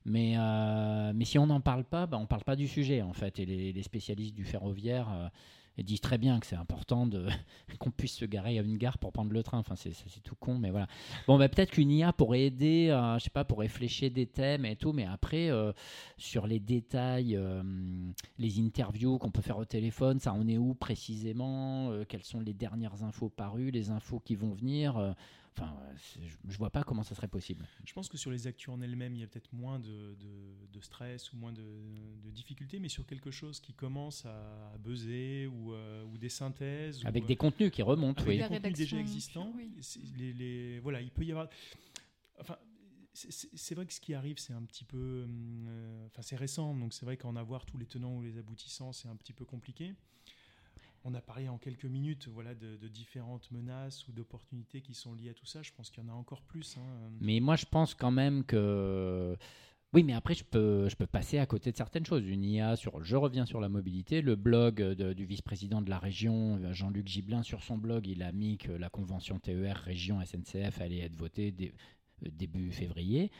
[0.04, 3.12] Mais, euh, mais si on n'en parle pas, bah, on parle pas du sujet en
[3.12, 3.38] fait.
[3.38, 7.08] Et les, spécialistes du ferroviaire euh, disent très bien que c'est important
[7.78, 9.58] qu'on puisse se garer à une gare pour prendre le train.
[9.58, 9.92] Enfin, c'est
[10.22, 10.86] tout con, mais voilà.
[11.26, 14.64] Bon, bah, peut-être qu'une IA pourrait aider, euh, je sais pas, pour réfléchir des thèmes
[14.64, 15.72] et tout, mais après, euh,
[16.16, 17.38] sur les détails,
[18.38, 22.54] les interviews qu'on peut faire au téléphone, ça en est où précisément Quelles sont les
[22.54, 25.14] dernières infos parues, les infos qui vont venir
[25.60, 27.64] Enfin, euh, je, vois pas comment ça serait possible.
[27.84, 30.66] Je pense que sur les actus en elles-mêmes, il y a peut-être moins de, de-
[30.72, 31.64] de stress ou moins de,
[32.22, 36.28] de difficultés, mais sur quelque chose qui commence à, à buzzer ou, euh, ou des
[36.28, 37.04] synthèses.
[37.04, 38.36] Avec ou, des contenus qui remontent, avec oui.
[38.48, 39.52] des contenus déjà existants.
[39.56, 39.70] oui.
[39.80, 41.48] c'est- les- les- voilà, il peut y avoir.
[42.40, 42.56] Enfin,
[43.12, 45.24] c'est- vrai que ce qui arrive, c'est un petit peu.
[45.28, 48.92] euh, Enfin, c'est récent, donc c'est vrai qu'en avoir tous les tenants ou les aboutissants,
[48.92, 49.94] c'est un petit peu compliqué.
[51.10, 55.30] On a parlé en quelques minutes voilà, de, différentes menaces ou d'opportunités qui sont liées
[55.30, 55.62] à tout ça.
[55.62, 56.76] Je pense qu'il y en a encore plus.
[56.76, 57.10] hein.
[57.20, 59.36] Mais moi, je pense quand même que.
[59.94, 62.22] Oui, mais après, je peux, je peux passer à côté de certaines choses.
[62.26, 63.02] Une IA sur.
[63.02, 64.20] Je reviens sur la mobilité.
[64.20, 64.82] Le blog
[65.14, 68.90] du vice-président de la région, Jean-Luc Gibelin, sur son blog, il a mis que la
[68.90, 71.54] convention TER région SNCF allait être votée
[72.22, 73.30] euh, début février.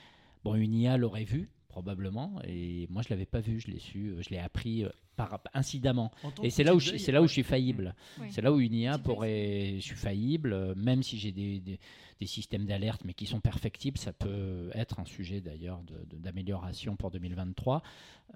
[0.43, 2.41] Bon, une IA l'aurait vu, probablement.
[2.45, 3.61] Et moi, je l'avais pas vu.
[3.61, 4.09] Je l'ai su.
[4.13, 4.89] euh, Je l'ai appris euh,
[5.19, 6.11] par, incidemment.
[6.43, 7.95] Et c'est là, où c'est là où je suis faillible.
[8.21, 8.29] Oui.
[8.31, 9.75] C'est là où une IA pourrait.
[9.77, 11.79] Je suis faillible, euh, même si j'ai des, des-
[12.21, 13.99] des systèmes d'alerte, mais qui sont perfectibles.
[13.99, 17.83] Ça peut être un sujet d'ailleurs de- de- d'amélioration pour 2023.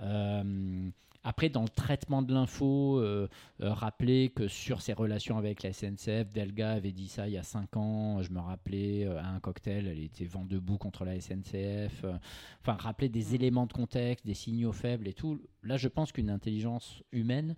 [0.01, 0.89] Euh,
[1.25, 3.29] après, dans le traitement de l'info, euh,
[3.61, 7.39] euh, rappeler que sur ses relations avec la SNCF, Delga avait dit ça il y
[7.39, 8.23] a 5 ans.
[8.23, 12.03] Je me rappelais euh, à un cocktail, elle était vent debout contre la SNCF.
[12.05, 12.15] euh,
[12.61, 13.35] Enfin, rappeler des Mm.
[13.37, 15.41] éléments de contexte, des signaux faibles et tout.
[15.63, 17.57] Là, je pense qu'une intelligence humaine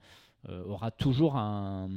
[0.48, 1.90] euh, aura toujours un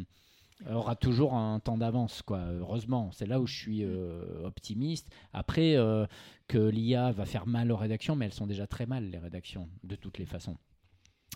[0.71, 5.07] aura toujours un temps d'avance heureusement c'est là où je suis euh, optimiste.
[5.31, 6.07] Après euh,
[6.47, 9.69] que l'IA va faire mal aux rédactions mais elles sont déjà très mal les rédactions
[9.83, 10.57] de toutes les façons.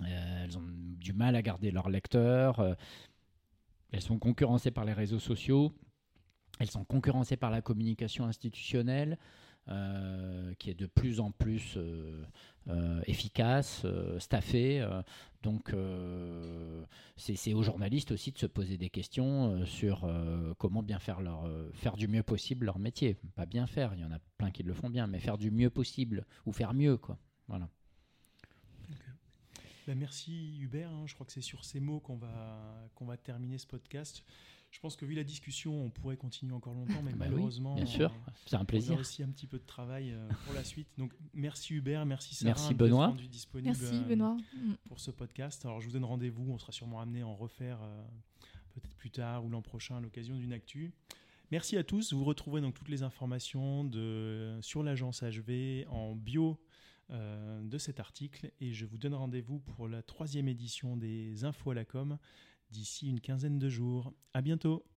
[0.03, 2.75] Elles ont du mal à garder leurs lecteurs
[3.91, 5.71] elles sont concurrencées par les réseaux sociaux
[6.59, 9.19] elles sont concurrencées par la communication institutionnelle
[9.67, 12.25] qui est de plus en plus euh,
[12.67, 14.19] euh, efficace, euh,
[14.53, 15.03] euh,
[15.43, 16.85] donc, euh,
[17.15, 21.21] c'est aux journalistes aussi de se poser des questions euh, sur euh, comment bien faire,
[21.21, 23.17] leur, euh, faire du mieux possible leur métier.
[23.35, 25.49] Pas bien faire, il y en a plein qui le font bien, mais faire du
[25.49, 26.97] mieux possible ou faire mieux.
[26.97, 27.17] Quoi.
[27.47, 27.69] Voilà.
[29.87, 31.05] Ben, merci Hubert, hein.
[31.07, 34.23] je crois que c'est sur ces mots qu'on va, qu'on va terminer ce podcast.
[34.71, 37.75] Je pense que vu la discussion, on pourrait continuer encore longtemps, mais Bah oui, malheureusement,
[37.75, 38.13] Bien sûr,
[38.45, 38.97] c'est un on a plaisir.
[38.97, 40.87] aussi un petit peu de travail euh, pour la suite.
[40.97, 42.51] Donc merci Hubert, merci Sarah.
[42.53, 43.05] Merci de vous Benoît.
[43.05, 44.37] être rendu disponible, Merci euh, Benoît.
[44.55, 44.73] Mm.
[44.87, 45.65] pour ce podcast.
[45.65, 48.03] Alors je vous donne rendez-vous, on sera sûrement amené à en refaire euh,
[48.73, 50.93] peut-être plus tard ou l'an prochain à l'occasion d'une actu.
[51.51, 52.13] Merci à tous.
[52.13, 56.57] Vous retrouverez donc toutes les informations de, sur l'agence HV en bio
[57.09, 61.71] euh, de cet article et je vous donne rendez-vous pour la troisième édition des infos
[61.71, 62.17] à la com
[62.71, 64.13] d'ici une quinzaine de jours.
[64.33, 64.85] À bientôt.